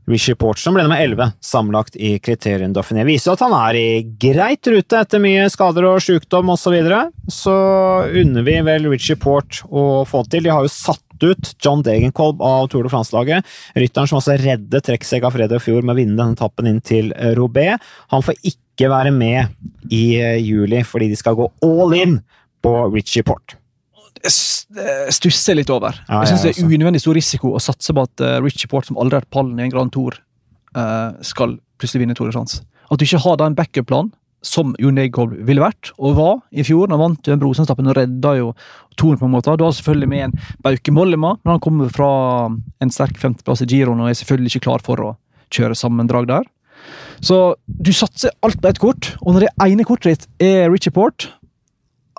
[0.09, 3.89] Rishi Porch, som ble nummer 11 sammenlagt i Kriterium Dauphiné, viser at han er i
[4.21, 6.69] greit rute etter mye skader og sykdom osv.
[6.69, 7.03] Så, videre.
[7.33, 7.55] så
[8.21, 10.49] unner vi vel Richie Port å få det til.
[10.49, 13.47] De har jo satt ut John Degenkolb av Tour de France-laget.
[13.77, 17.13] Rytteren som også reddet av Segafredo i fjor med å vinne denne etappen inn til
[17.39, 17.71] Robé.
[18.13, 22.21] Han får ikke være med i juli fordi de skal gå all in
[22.65, 23.57] på Richie Port.
[24.25, 25.97] Eh, stusser litt over.
[26.09, 28.89] Ja, jeg syns det er unødvendig stor risiko å satse på at uh, Richie Port,
[28.89, 30.19] som aldri har hatt pallen i en Grand Tour,
[30.77, 32.63] uh, skal plutselig vinne Tour de France.
[32.89, 34.11] At du ikke har da en backup-plan,
[34.45, 36.91] som Jon Degenkolb ville vært, og var i fjor.
[36.93, 38.53] Han vant den en Brosandstappen og redda jo
[38.99, 39.57] Toren på en måte.
[39.59, 42.11] Du har selvfølgelig med en Bauke Mollema, men han kommer fra
[42.47, 45.11] en sterk femteplass i Giroen og er selvfølgelig ikke klar for å
[45.55, 46.47] kjøre sammendrag der.
[47.25, 50.95] Så du satser alt på ett kort, og når det ene kortet ditt er Richie
[50.95, 51.33] Port,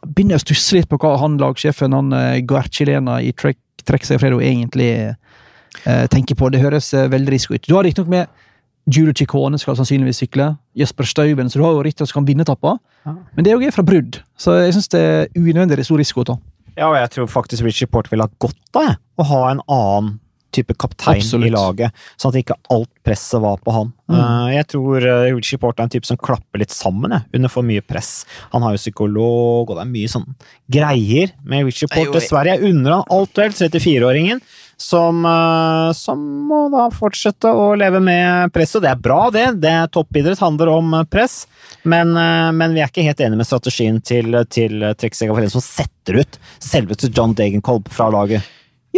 [0.06, 4.06] begynner jeg å stusse litt på hva han lagsjefen, han eh, Guercilena i Trek, Trek
[4.08, 6.52] Segafredo, egentlig eh, tenker på.
[6.54, 7.66] Det høres eh, veldig risiko ut.
[7.68, 8.46] Du har riktignok med
[8.90, 10.54] Julio Ciccone skal sannsynligvis sykle.
[10.78, 12.78] Jesper Stauben, så du har jo ryttere som kan vinne etappa.
[13.06, 13.16] Ja.
[13.36, 16.32] Men det er jo fra brudd, så jeg syns det er unødvendig stor risiko å
[16.32, 16.40] ta.
[16.80, 20.18] Ja, og jeg tror faktisk Richie Port ville ha godt av å ha en annen
[20.52, 21.48] type kaptein Absolutt.
[21.48, 23.92] i laget, sånn at ikke alt presset var på han.
[24.10, 24.18] Mm.
[24.20, 27.50] Eh, jeg tror eh, Richie Porter er en type som klapper litt sammen jeg, under
[27.54, 28.26] for mye press.
[28.54, 30.26] Han har jo psykolog, og det er mye sånn
[30.72, 32.10] greier med Richie Det er Port.
[32.14, 34.42] jo- Dessverre, jeg unner han alt vel, 34-åringen,
[34.80, 38.82] som, eh, som må da fortsette å leve med presset.
[38.82, 39.60] Det er bra, det.
[39.62, 41.46] det Toppidrett handler om eh, press,
[41.84, 45.62] men, eh, men vi er ikke helt enige med strategien til, til Treksega Forening, som
[45.62, 48.42] setter ut selveste John Degenkolb fra laget.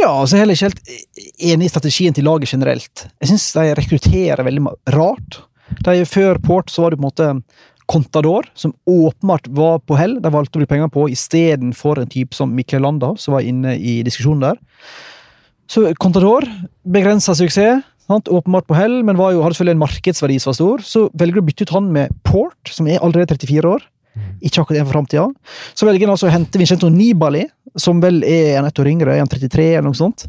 [0.01, 3.03] Ja, altså jeg er heller ikke helt enig i strategien til laget generelt.
[3.21, 4.63] Jeg syns de rekrutterer veldig
[4.95, 5.43] rart.
[5.85, 7.27] De, før Port så var det på en måte
[7.91, 10.17] Contador, som åpenbart var på hell.
[10.23, 13.75] De valgte å bruke penger på istedenfor en type som Michael Landa, som var inne
[13.77, 14.61] i diskusjonen der.
[15.71, 16.47] Så Contador,
[16.87, 17.85] begrensa suksess.
[18.09, 18.27] Sant?
[18.27, 20.81] Åpenbart på hell, men jo, hadde selvfølgelig en markedsverdi som var stor.
[20.83, 23.85] Så velger du å bytte ut han med Port, som er allerede 34 år.
[24.41, 25.27] Ikke akkurat en for framtida.
[25.77, 27.45] Så velger han altså å hente Vincento Nibali,
[27.79, 30.27] som vel er en ett år yngre, en 33 eller noe sånt.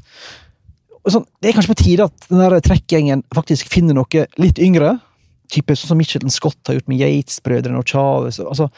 [1.10, 4.94] Sånn, det er kanskje på tide at den trekkgjengen faktisk finner noe litt yngre.
[5.50, 8.38] Type sånn som Mitchelton Scott har gjort med Yates-brødrene og Chavez.
[8.40, 8.70] Altså,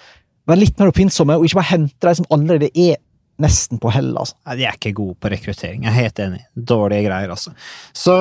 [0.45, 2.99] Være litt mer oppfinnsomme, og ikke bare hente de som allerede er
[3.41, 4.11] nesten på hell.
[4.21, 4.37] altså.
[4.47, 5.87] Nei, de er ikke gode på rekruttering.
[5.87, 6.43] Jeg er helt enig.
[6.55, 7.55] Dårlige greier, altså.
[7.97, 8.17] Så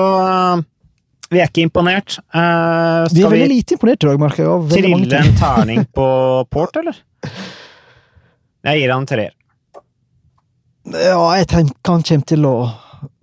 [1.34, 2.18] vi er ikke imponert.
[2.34, 4.70] Uh, Vi er veldig lite imponert i dag, merker jeg.
[4.74, 6.08] trille en terning på
[6.54, 7.00] Port, eller?
[8.64, 9.34] Jeg gir han treer.
[10.94, 12.56] Ja, jeg tenker han kommer til å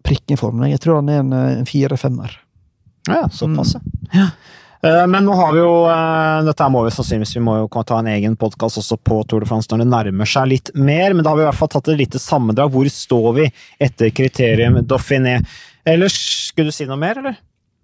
[0.07, 0.71] prikke i formen.
[0.71, 2.33] Jeg tror han er en, en fire-femmer.
[3.09, 3.75] Ja, såpass,
[4.13, 4.31] ja.
[4.85, 7.99] Eh, Men nå har vi jo eh, Dette må vi sannsynligvis Vi må jo ta
[8.01, 11.25] en egen podkast også på Tour de France når det nærmer seg litt mer, men
[11.25, 12.73] da har vi i hvert fall tatt et lite sammendrag.
[12.73, 13.47] Hvor står vi
[13.89, 15.39] etter kriterium Dauphiné?
[15.89, 16.17] Ellers,
[16.49, 17.37] skulle du si noe mer, eller?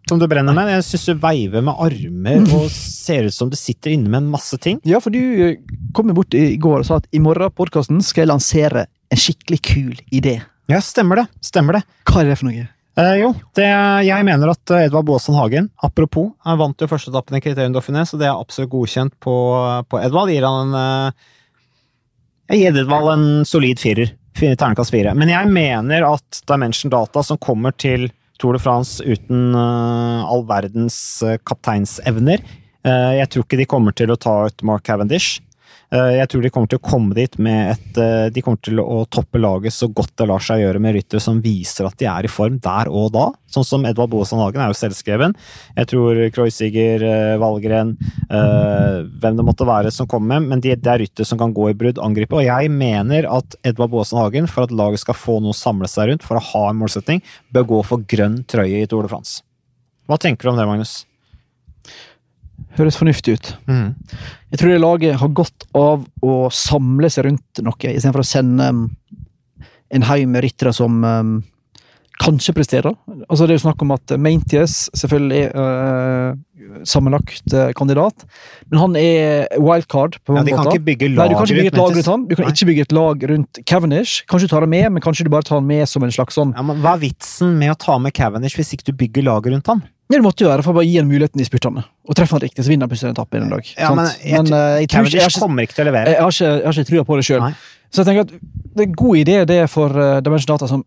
[0.08, 0.68] Som du brenner med?
[0.70, 4.28] Jeg syns du veiver med armer og ser ut som du sitter inne med en
[4.36, 4.78] masse ting.
[4.86, 5.56] Ja, for du eh,
[5.96, 9.58] kom bort i går og sa at i morgen podkasten skal jeg lansere en skikkelig
[9.66, 10.36] kul idé.
[10.70, 11.26] Ja, stemmer det.
[11.46, 11.84] Stemmer det.
[12.06, 12.68] Hva er det for noe?
[12.96, 13.66] Eh, jo, det,
[14.06, 17.74] jeg mener at eh, Edvard Baasen Hagen, apropos, han vant jo første etappen i Kriterium
[17.74, 19.34] Dauphiné, så det er absolutt godkjent på,
[19.90, 20.30] på Edvald.
[20.32, 21.26] Gir han en eh,
[22.54, 24.14] Jeg gir Edvald en solid firer.
[24.38, 25.16] Fire- Terningkast fire.
[25.18, 28.06] Men jeg mener at Dimension Data, som kommer til
[28.38, 33.96] Tour de France uten eh, all verdens eh, kapteinsevner eh, Jeg tror ikke de kommer
[33.96, 35.40] til å ta ut Mark Cavendish.
[35.94, 38.80] Eh, Jeg tror de kommer til å komme dit med et eh, De kommer til
[38.82, 42.08] å toppe laget så godt det lar seg gjøre med ryttere som viser at de
[42.10, 43.26] er i form der og da.
[43.52, 45.36] Sånn som Edvard Boasson Hagen er jo selvskreven.
[45.76, 47.04] Jeg tror Kreuziger,
[47.40, 47.94] Valgren,
[48.26, 51.54] eh, hvem det måtte være som kommer med, men de, det er ryttere som kan
[51.54, 52.34] gå i brudd, angripe.
[52.36, 55.88] Og jeg mener at Edvard Boasson Hagen, for at laget skal få noe å samle
[55.90, 57.22] seg rundt, for å ha en målsetting,
[57.54, 59.44] bør gå for grønn trøye i Tour de France.
[60.10, 60.98] Hva tenker du om det, Magnus?
[62.76, 63.52] Høres fornuftig ut.
[63.66, 68.70] Jeg tror det laget har godt av å samle seg rundt noe, istedenfor å sende
[68.70, 68.86] um,
[69.94, 71.36] en haug med ryttere som um,
[72.22, 72.94] kanskje presterer.
[73.28, 78.24] Altså Det er jo snakk om at Mainties selvfølgelig er uh, sammenlagt uh, kandidat,
[78.70, 80.18] men han er wildcard.
[80.24, 80.80] på mange kan måter.
[80.80, 82.28] Nei, Du kan ikke bygge et lag rundt han.
[82.28, 82.54] Du kan Nei.
[82.54, 84.22] ikke bygge et lag rundt Cavendish.
[84.30, 86.36] Kanskje du tar han med, men kanskje du bare tar han med som en slags
[86.38, 89.28] sånn Ja, men Hva er vitsen med å ta med Cavendish hvis ikke du bygger
[89.28, 89.84] laget rundt han?
[90.06, 91.82] Ja, det måtte jo være for å bare gi ham muligheten i spurtene.
[92.06, 93.70] Og treffer han riktig, så vinner han plutselig en etappe en dag.
[93.74, 96.12] Ja, men jeg men, jeg, jeg tror ikke, jeg kommer ikke til å levere.
[96.12, 97.46] Jeg har ikke, jeg har ikke trua på det sjøl.
[97.90, 100.68] Så jeg tenker at det er en god idé det er for uh, Dimension Data,
[100.70, 100.84] som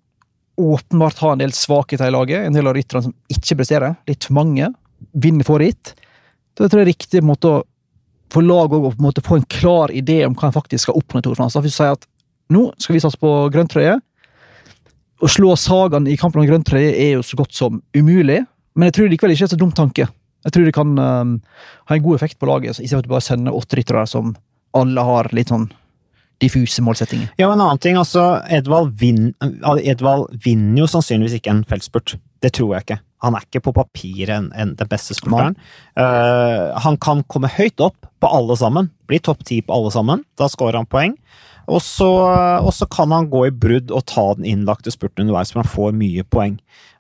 [0.60, 2.46] åpenbart har en del svakheter i laget.
[2.48, 3.98] En del av rytterne som ikke presterer.
[4.08, 4.72] Litt for mange.
[5.12, 5.94] Vinner for ritt.
[6.56, 7.60] Da tror jeg er riktig måte å
[8.32, 11.00] få laget å på en måte få en klar idé om hva en faktisk skal
[11.00, 11.58] oppnå i Tour de France.
[11.58, 12.08] Da vil vi si at
[12.54, 13.98] nå skal vi satse på grønntrøye.
[15.20, 18.44] Å slå sagaen i kampen om grønntrøye er jo så godt som umulig,
[18.76, 20.08] men jeg tror likevel ikke det er så dum tanke.
[20.46, 21.36] Jeg tror det kan um,
[21.90, 24.34] ha en god effekt på laget, så istedenfor at du bare sender åtte ryttere som
[24.78, 25.68] alle har litt sånn
[26.40, 27.34] diffuse målsettinger.
[27.40, 32.16] Ja, en annen ting, altså Edvald, vin, Edvald vinner jo sannsynligvis ikke en feltspurt.
[32.40, 33.00] Det tror jeg ikke.
[33.26, 35.58] Han er ikke på papiret en, en, den beste spurteren.
[36.00, 38.88] Uh, han kan komme høyt opp på alle sammen.
[39.12, 40.24] Bli topp ti på alle sammen.
[40.40, 41.18] Da scorer han poeng.
[41.70, 45.52] Og så, og så, kan han gå i brudd og ta den innlagte spurten underveis,
[45.54, 46.56] for han får mye poeng.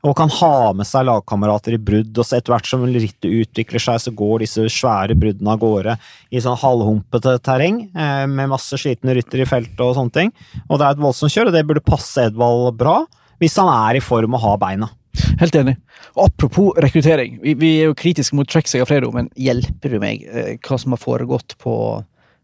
[0.06, 3.84] Og kan ha med seg lagkamerater i brudd, og så etter hvert som rittet utvikler
[3.84, 5.98] seg, så går disse svære bruddene av gårde
[6.32, 10.32] i sånn halvhumpete terreng, eh, med masse slitne ryttere i feltet og sånne ting.
[10.68, 13.02] Og det er et voldsomt kjør, og det burde passe Edvald bra,
[13.42, 14.94] hvis han er i form og har beina.
[15.42, 15.76] Helt enig.
[16.16, 17.40] Og apropos rekruttering.
[17.44, 20.96] Vi, vi, er jo kritiske mot Trek Fredo, men hjelper du meg eh, hva som
[20.96, 21.74] har foregått på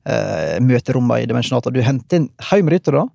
[0.06, 1.74] eh, møterommene i Dimensjonata?
[1.74, 3.06] Du henter inn haug med ryttere.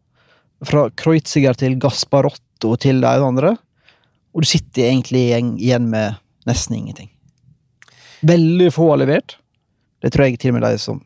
[0.67, 3.55] Fra Kreuziger til Gasparotto til de andre.
[4.35, 6.19] Og du sitter egentlig igjen med
[6.49, 7.11] nesten ingenting.
[8.27, 9.39] Veldig få har levert.
[10.01, 11.01] Det tror jeg til og med de som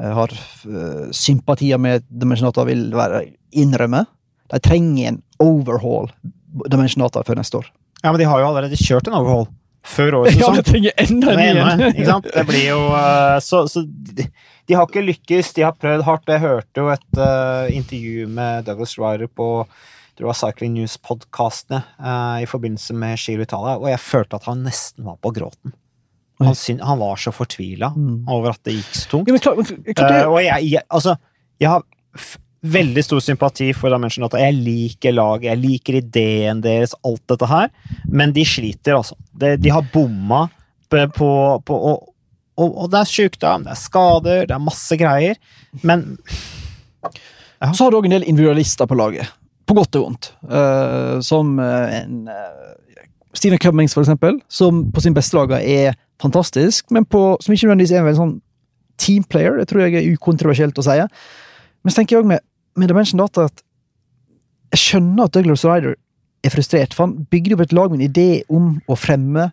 [0.00, 3.24] eh, har uh, sympatier med Dimensjonata, vil være
[3.56, 4.04] innrømme.
[4.52, 6.10] De trenger en overhaul
[6.70, 7.66] Dimensionata før neste år.
[8.00, 9.48] Ja, men de har jo allerede kjørt en overhaul
[9.86, 10.56] før årets sesong.
[10.56, 12.22] Ja, de trenger enda en?
[12.24, 13.84] Det blir jo uh, Så, så
[14.66, 16.30] de, har ikke lykkes, de har prøvd hardt.
[16.30, 19.50] Jeg hørte jo et uh, intervju med Douglas Ryder på
[20.16, 24.62] det var Cycling News-podkastene uh, i forbindelse med Giro Italia, og jeg følte at han
[24.64, 25.74] nesten var på gråten.
[26.40, 28.24] Han, syn, han var så fortvila mm.
[28.28, 29.30] over at det gikk så tungt.
[29.32, 29.60] Ja, klar,
[29.96, 31.16] klar, og jeg, jeg, altså,
[31.60, 31.84] jeg har
[32.66, 34.40] veldig stor sympati for Dimension Data.
[34.40, 37.72] Jeg liker laget, jeg liker ideen deres, alt dette her.
[38.08, 39.16] Men de sliter, altså.
[39.32, 40.46] De, de har bomma
[40.88, 41.30] på, på,
[41.66, 42.12] på og,
[42.56, 45.36] og, og, det er sykdom, det er skader, det er masse greier.
[45.84, 46.16] Men
[47.60, 47.72] ja.
[47.72, 49.28] Så har du òg en del individualister på laget.
[49.66, 50.30] På godt og vondt.
[50.44, 52.74] Uh, som uh, en uh,
[53.36, 57.68] Stephen Cummings, for eksempel, som på sin beste lager er fantastisk, men på, som ikke
[57.68, 58.36] nødvendigvis er en veldig sånn
[59.02, 59.60] teamplayer.
[59.60, 60.96] Det tror jeg er ukontroversielt å si.
[61.02, 62.44] Men så tenker jeg også med,
[62.76, 63.64] med Dimension Data at
[64.74, 65.94] jeg skjønner at Douglas Ryder
[66.46, 69.50] er frustrert, for han bygde opp et lag med en idé om å fremme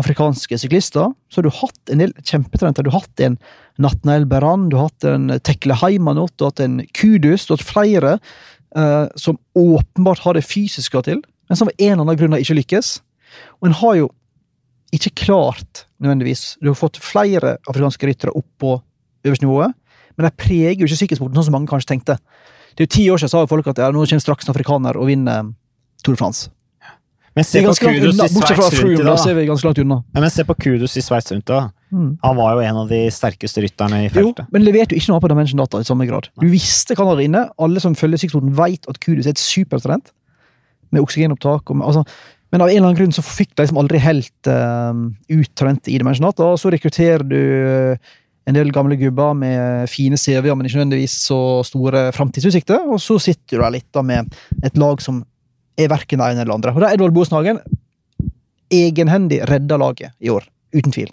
[0.00, 1.12] afrikanske syklister.
[1.30, 2.84] Så har du hatt en del kjempetalenter.
[2.86, 3.38] Du har hatt en
[3.82, 7.60] Natnael Beran, du har hatt en Tekle Heimanot, du har hatt en Kudus, du har
[7.60, 8.16] hatt flere
[8.76, 12.58] eh, som åpenbart har det fysiske til, men som av en eller annen grunn ikke
[12.60, 12.96] lykkes.
[13.60, 14.10] Og en har jo
[14.94, 18.76] ikke klart, nødvendigvis Du har fått flere afrikanske ryttere opp på
[19.26, 19.74] øverste nivået,
[20.14, 22.18] men de preger jo ikke sykkelsporten sånn som mange kanskje tenkte.
[22.74, 24.98] Det er jo Ti år siden sa folk at ja, nå kommer straks en afrikaner
[24.98, 25.50] og vinner
[26.04, 26.50] Tour de France.
[27.34, 29.14] Men se på Kudos i Sveits rundt da.
[29.30, 29.96] Er vi ganske langt unna.
[30.14, 31.64] Men se på Kudos i Sveits rundt da.
[31.94, 32.12] Mm.
[32.22, 34.44] Han var jo en av de sterkeste rytterne i feltet.
[34.44, 36.30] Jo, men leverte jo ikke noe på Dimension Data i samme grad.
[36.38, 37.42] Du visste hva han hadde inne.
[37.66, 40.14] Alle som følger sykdommen, vet at Kudos er et supertalent.
[40.94, 41.74] Med oksygenopptak.
[41.74, 42.04] Og med, altså,
[42.54, 44.94] men av en eller annen grunn så fikk de liksom aldri helt uh,
[45.34, 46.52] ut talentet i Dimension Data.
[46.54, 48.14] Og så rekrutterer du uh,
[48.46, 52.86] en del gamle gubber med fine CV-er, men ikke nødvendigvis så store framtidsutsikter.
[52.86, 54.30] Og så sitter du der litt da med
[54.62, 55.24] et lag som
[55.78, 56.74] er verken det ene eller det andre.
[56.74, 57.60] Og da Edvald Boashagen
[58.74, 61.12] egenhendig redda laget i år, uten tvil.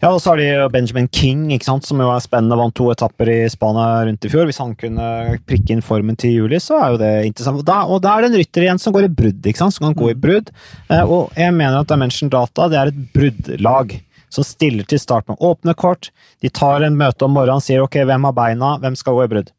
[0.00, 2.58] Ja, og så har de Benjamin King, ikke sant, som jo er spennende.
[2.58, 4.48] Vant to etapper i Spania rundt i fjor.
[4.48, 7.62] Hvis han kunne prikke inn formen til juli, så er jo det interessant.
[7.62, 9.76] Og da, og da er det en rytter igjen som går i brudd, ikke sant,
[9.76, 10.50] som kan gå i brudd.
[10.90, 13.98] Eh, og jeg mener at Dimension Data det er et bruddlag
[14.30, 16.10] som stiller til start med åpne kort.
[16.42, 19.26] De tar en møte om morgenen og sier ok, hvem har beina, hvem skal gå
[19.26, 19.54] i brudd?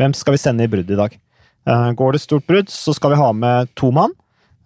[0.00, 1.18] Hvem skal vi sende i brudd i dag?
[1.64, 4.12] Uh, går det stort brudd, så skal vi ha med to mann.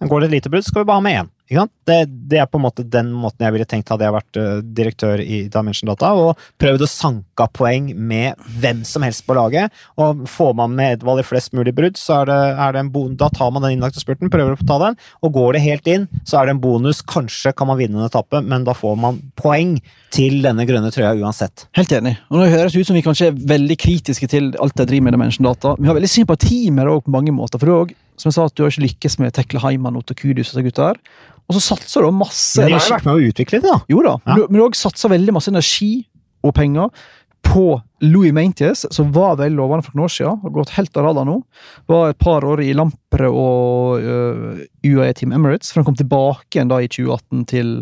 [0.03, 1.31] Går det et lite brudd, skal vi bare ha med én.
[1.49, 4.49] Det, det, er på en måte den måten jeg ville tenkt hadde jeg vært uh,
[4.61, 9.73] direktør i Dimension Data, og prøvd å sanke poeng med hvem som helst på laget.
[9.97, 12.91] Og får man med Edvald i flest mulig brudd, så er det, er det en
[12.93, 13.17] bonus.
[13.23, 16.09] Da tar man den innlagte spurten, prøver å ta den, og går det helt inn,
[16.29, 17.01] så er det en bonus.
[17.09, 19.79] Kanskje kan man vinne en etappe, men da får man poeng
[20.15, 21.67] til denne grønne trøya uansett.
[21.79, 22.17] Helt enig.
[22.29, 25.09] Og nå høres det ut som vi kanskje er veldig kritiske til alt jeg driver
[25.09, 25.75] med Dimension Data.
[25.79, 28.47] Vi har veldig sympati med det på mange måter, for det òg som jeg sa,
[28.49, 31.03] at du har ikke lykkes med Tekle Heiman og Kudus og gutta der.
[31.49, 33.79] Og så satser du masse Men de har vært med å utvikle det, da.
[33.89, 34.37] Jo da, ja.
[34.45, 35.93] men du òg satser veldig masse energi
[36.45, 36.93] og penger
[37.47, 40.41] på Louis Mainties, som var veldig lovende for noen år siden.
[40.43, 41.37] Har gått helt av radaren nå.
[41.91, 46.59] Var et par år i Lampre og uh, UAE Team Emirates, før han kom tilbake
[46.59, 47.73] igjen da i 2018 til,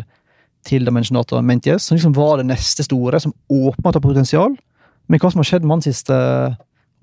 [0.69, 1.89] til Dimensionata Mainties.
[1.89, 4.55] Som liksom var det neste store, som åpnet av potensial.
[5.07, 6.21] Men hva som har skjedd med han de siste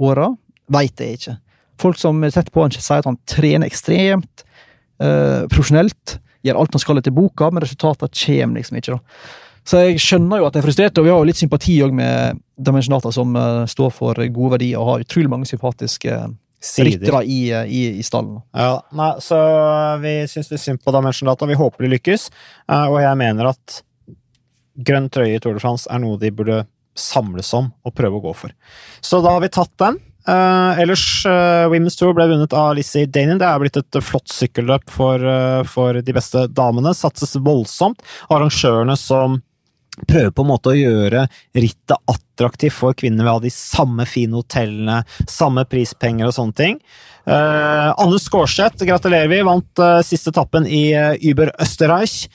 [0.02, 0.30] åra,
[0.72, 1.36] veit jeg ikke.
[1.80, 4.44] Folk som setter på han, sier at han trener ekstremt
[5.02, 8.98] eh, profesjonelt gjør alt han skal etter boka, men resultatene kommer liksom ikke.
[8.98, 9.24] da.
[9.64, 11.94] Så jeg skjønner jo at jeg er frustrert, og vi har jo litt sympati òg
[11.96, 16.18] med Dimensionata, som uh, står for gode verdier og har utrolig mange sympatiske
[16.84, 18.38] ryttere i, eh, i, i, stallen.
[18.56, 19.38] Ja, nei, så
[20.00, 21.48] vi syns det er synd på Dimensionata.
[21.48, 22.28] Vi håper de lykkes,
[22.68, 23.80] uh, og jeg mener at
[24.84, 26.64] grønn trøye i Tour de France er noe de burde
[26.94, 28.52] samles om og prøve å gå for.
[29.04, 29.96] Så da har vi tatt den.
[30.24, 33.40] Uh, ellers, uh, Women's Tour ble vunnet av Lizzie Danin.
[33.40, 36.94] Det er blitt et flott sykkelløp for, uh, for de beste damene.
[36.96, 38.00] Satses voldsomt.
[38.32, 39.42] Arrangørene som
[40.08, 44.06] prøver på en måte å gjøre rittet attraktivt for kvinner ved å ha de samme
[44.10, 46.80] fine hotellene, samme prispenger og sånne ting.
[47.24, 52.26] Uh, Anne Skårseth, gratulerer vi, vant uh, siste etappen i uh, Uber Østerreich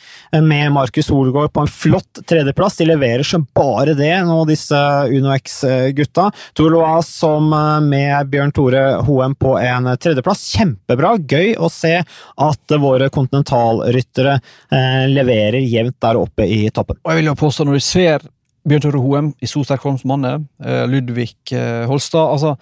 [0.42, 2.80] med Markus Solgaard på en flott tredjeplass.
[2.80, 4.80] De leverer som bare det nå, disse
[5.14, 6.30] Uno X-gutta.
[6.58, 7.54] Toulois som
[7.86, 10.48] med Bjørn Tore Hoem på en tredjeplass.
[10.56, 14.38] Kjempebra, gøy å se at våre kontinentalryttere
[15.10, 17.00] leverer jevnt der oppe i toppen.
[17.04, 18.28] Og jeg vil jo påstå, når du ser
[18.70, 20.44] Bjørn Tore Hoem i så sterk form som han er,
[20.90, 21.32] Ludvig
[21.90, 22.58] Holstad altså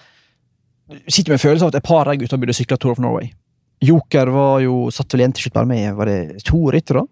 [1.08, 3.32] sitter med følelsen av at et par av de gutta burde sykle Tour of Norway.
[3.84, 7.04] Joker var jo satt vel igjen til slutt bare med var det to ryttere.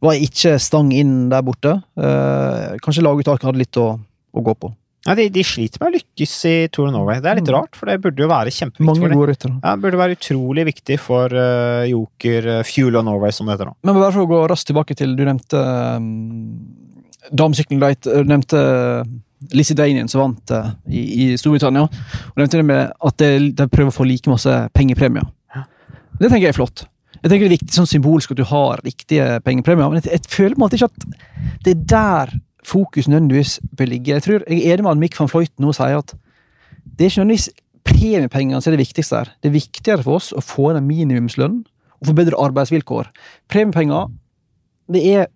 [0.00, 1.76] Var ikke stang inn der borte.
[2.00, 4.72] Eh, kanskje laguttaket hadde litt å, å gå på.
[5.06, 7.22] Ja, de, de, sliter med å lykkes i Tour of Norway.
[7.24, 7.54] Det er litt mm.
[7.54, 9.54] rart, for det burde jo være kjempeviktig Mange for gode rytter.
[9.54, 13.56] Ja, det burde være utrolig viktig for uh, Joker uh, Fuel of Norway, som det
[13.56, 13.74] heter nå.
[13.88, 15.62] Men bare for å gå raskt tilbake til Du nevnte
[15.96, 16.10] um,
[17.32, 18.04] damesykling light.
[18.04, 18.60] Du nevnte
[19.56, 21.86] Lizzie Danian som vant uh, i, i, Storbritannia.
[22.34, 25.24] Og nevnte det med at de, prøver å få like masse pengepremier.
[25.56, 25.64] Ja.
[26.20, 26.84] Det tenker jeg er flott.
[27.22, 30.28] Jeg tenker Det er viktig sånn symbolsk at du har riktige pengepremier, men jeg, jeg
[30.28, 34.14] føler på en måte ikke at det er der fokus nødvendigvis bør ligge.
[34.14, 36.14] Jeg tror, jeg er enig med Mick van Fløyten nå sier at
[36.84, 37.50] det er ikke nødvendigvis
[37.90, 39.34] premiepengene som er det viktigste her.
[39.40, 41.60] Det er viktigere for oss å få en minimumslønn
[42.00, 43.10] og forbedre arbeidsvilkår.
[43.52, 44.10] Premiepenger
[44.90, 45.28] det er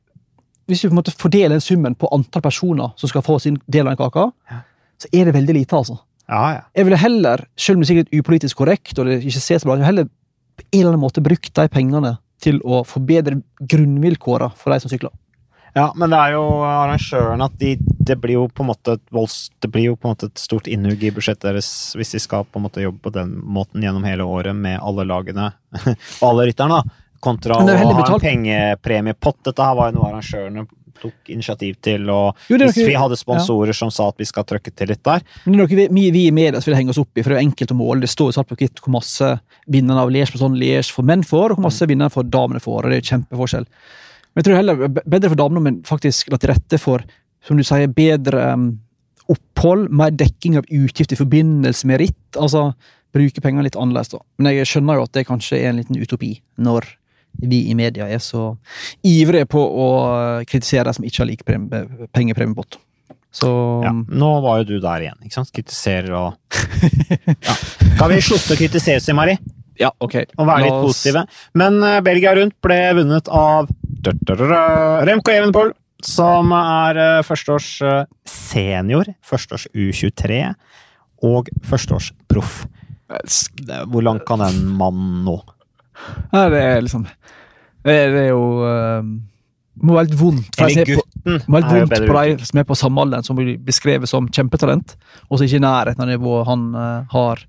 [0.69, 3.59] hvis vi på en måte fordeler den summen på antall personer som skal få sin
[3.69, 4.61] del av den kaka, ja.
[5.03, 5.99] så er det veldig lite, altså.
[6.25, 6.63] Ja, ja.
[6.73, 9.69] Jeg ville heller, selv om det er sikkert upolitisk korrekt, og det ikke ser så
[9.69, 12.15] bra ut, heller på en eller annen måte brukt de pengene
[12.45, 15.13] til å forbedre grunnvilkårene for de som sykler.
[15.75, 19.05] Ja, men det er jo arrangørene at de, det blir jo på en måte et
[19.15, 22.23] volds, det blir jo på en måte et stort innhugg i budsjettet deres hvis de
[22.23, 25.51] skal på en måte jobbe på den måten gjennom hele året med alle lagene
[26.21, 26.79] og alle rytterne.
[26.79, 29.45] da kontra å ha en pengepremiepott.
[29.49, 33.73] Dette her var jo noe arrangørene tok initiativ til, og jo, hvis vi hadde sponsorer
[33.73, 33.77] ja.
[33.77, 36.23] som sa at vi skal trøkke til litt der Men det er noe vi, vi
[36.29, 38.05] i media vil henge oss opp i, for det er enkelt å måle.
[38.05, 39.33] Det står jo svart på hvitt hvor masse
[39.67, 42.79] vinnerne av Liège sånn Liège for menn får, og hvor masse vinnerne for damene får.
[42.79, 43.67] og Det er jo kjempeforskjell.
[44.35, 47.05] Men jeg tror heller bedre for damene, men faktisk la til rette for
[47.45, 48.69] som du sier, bedre um,
[49.31, 52.39] opphold, mer dekking av utgifter i forbindelse med ritt.
[52.41, 52.71] altså
[53.15, 54.11] Bruke pengene litt annerledes.
[54.11, 54.21] da.
[54.41, 56.89] Men jeg skjønner jo at det kanskje er en liten utopi når
[57.45, 58.55] vi i media er så
[59.07, 59.87] ivrige på å
[60.47, 61.45] kritisere de som ikke har lik
[62.15, 62.79] pengepremiepott.
[63.35, 63.51] Så
[63.83, 65.51] ja, Nå var jo du der igjen, ikke sant?
[65.55, 66.59] Kritiserer og
[67.49, 67.55] ja.
[67.99, 69.35] Kan vi slutte å kritisere Mari?
[69.81, 70.21] Ja, ok.
[70.39, 71.25] Og være litt positive.
[71.59, 73.71] Men uh, Belgia Rundt ble vunnet av
[74.05, 75.73] Remco Evenpol,
[76.05, 77.99] som er uh, førsteårs uh,
[78.29, 80.41] senior, førsteårs U23
[81.25, 82.65] og førsteårs proff.
[83.09, 85.39] Hvor langt kan en mann nå?
[86.33, 89.05] Ja, det er liksom Det er, det er jo uh,
[89.85, 91.41] må være litt vondt for Eller gutten.
[91.51, 94.29] Må være litt vondt på de som er på samme alder, som blir beskrevet som
[94.31, 94.95] kjempetalent,
[95.29, 97.45] og som ikke i nærheten av nivået han uh, har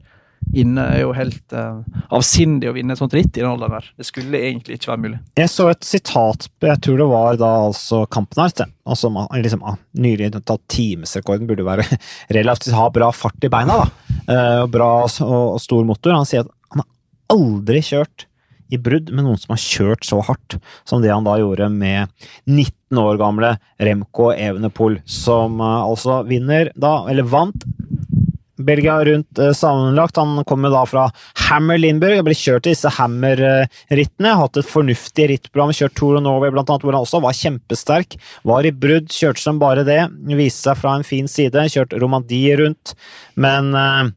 [0.54, 0.84] inne.
[0.96, 1.82] er jo helt uh,
[2.14, 3.88] avsindig å vinne et sånt ritt i den alderen der.
[3.98, 5.22] Det skulle egentlig ikke være mulig.
[5.40, 9.66] Jeg så et sitat, jeg tror det var da altså Kampenart, altså liksom,
[9.98, 11.88] nylig tatt timesrekorden burde være
[12.38, 14.14] relativt ha bra fart i beina, da.
[14.26, 16.16] Uh, bra og, og stor motor.
[16.16, 18.28] Han sier at han har aldri kjørt
[18.74, 22.10] i brudd med noen som har kjørt så hardt som det han da gjorde med
[22.50, 27.66] 19 år gamle Remco Evenepool, som uh, altså vinner da, eller vant
[28.58, 30.20] Belgia rundt uh, sammenlagt.
[30.22, 31.06] Han kommer da fra
[31.48, 34.36] Hammer Lindberg og ble kjørt til disse Hammer-rittene.
[34.40, 38.18] Hatt et fornuftig rittprogram, kjørt Tour of Norway blant annet, hvor han også var kjempesterk.
[38.48, 40.02] Var i brudd, kjørte som bare det.
[40.32, 41.68] Viste seg fra en fin side.
[41.74, 42.96] Kjørt Romandie rundt.
[43.40, 44.08] Men uh,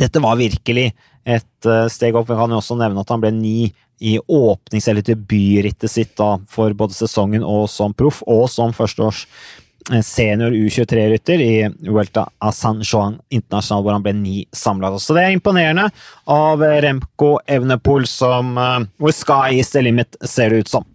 [0.00, 0.90] dette var virkelig
[1.22, 2.30] et uh, steg opp.
[2.30, 3.56] Vi kan jo også nevne at han ble ni
[4.02, 9.20] i åpnings- eller debutrittet sitt da, for både sesongen og som proff, og som førsteårs
[9.22, 9.61] eh,
[10.04, 11.52] senior U23-rytter i
[11.88, 14.92] Vuelta a San Juan internasjonal, hvor han ble ni samla.
[15.02, 15.88] Så det er imponerende
[16.30, 20.86] av Remco Evnepol, som uh, hvor sky is the limit, ser det ut som.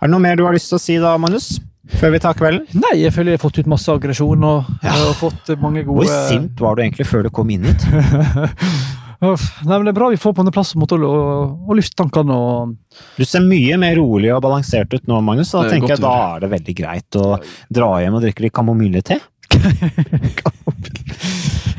[0.00, 1.54] Er det noe mer du har lyst til å si da, Magnus?
[2.00, 2.64] Før vi tar kvelden?
[2.80, 4.94] Nei, jeg føler jeg har fått ut masse aggresjon og, ja.
[5.04, 7.84] og fått mange gode Hvor sint var du egentlig før du kom inn hit?
[9.24, 11.20] Nei, men Det er bra vi får på en plass mot å, å,
[11.68, 12.34] å lufte tankene.
[12.34, 12.74] og...
[13.18, 15.52] Du ser mye mer rolig og balansert ut nå, Magnus.
[15.54, 17.38] Da tenker jeg da er det veldig greit å
[17.72, 19.20] dra hjem og drikke litt kamomille-te.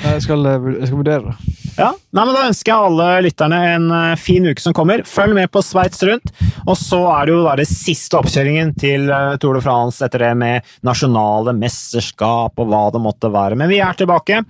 [0.06, 1.56] jeg, skal, jeg skal vurdere det.
[1.76, 5.04] Ja, Nei, men Da ønsker jeg alle lytterne en eh, fin uke som kommer.
[5.08, 6.32] Følg med på Sveits Rundt.
[6.64, 10.24] Og så er det jo da det siste oppkjøringen til eh, Tour de France etter
[10.24, 13.60] det med nasjonale mesterskap og hva det måtte være.
[13.60, 14.46] Men vi er tilbake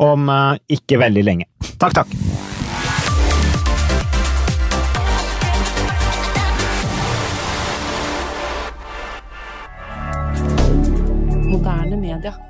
[0.00, 1.48] om eh, ikke veldig lenge.
[1.78, 2.08] Takk, takk.
[11.50, 12.49] Moderne media.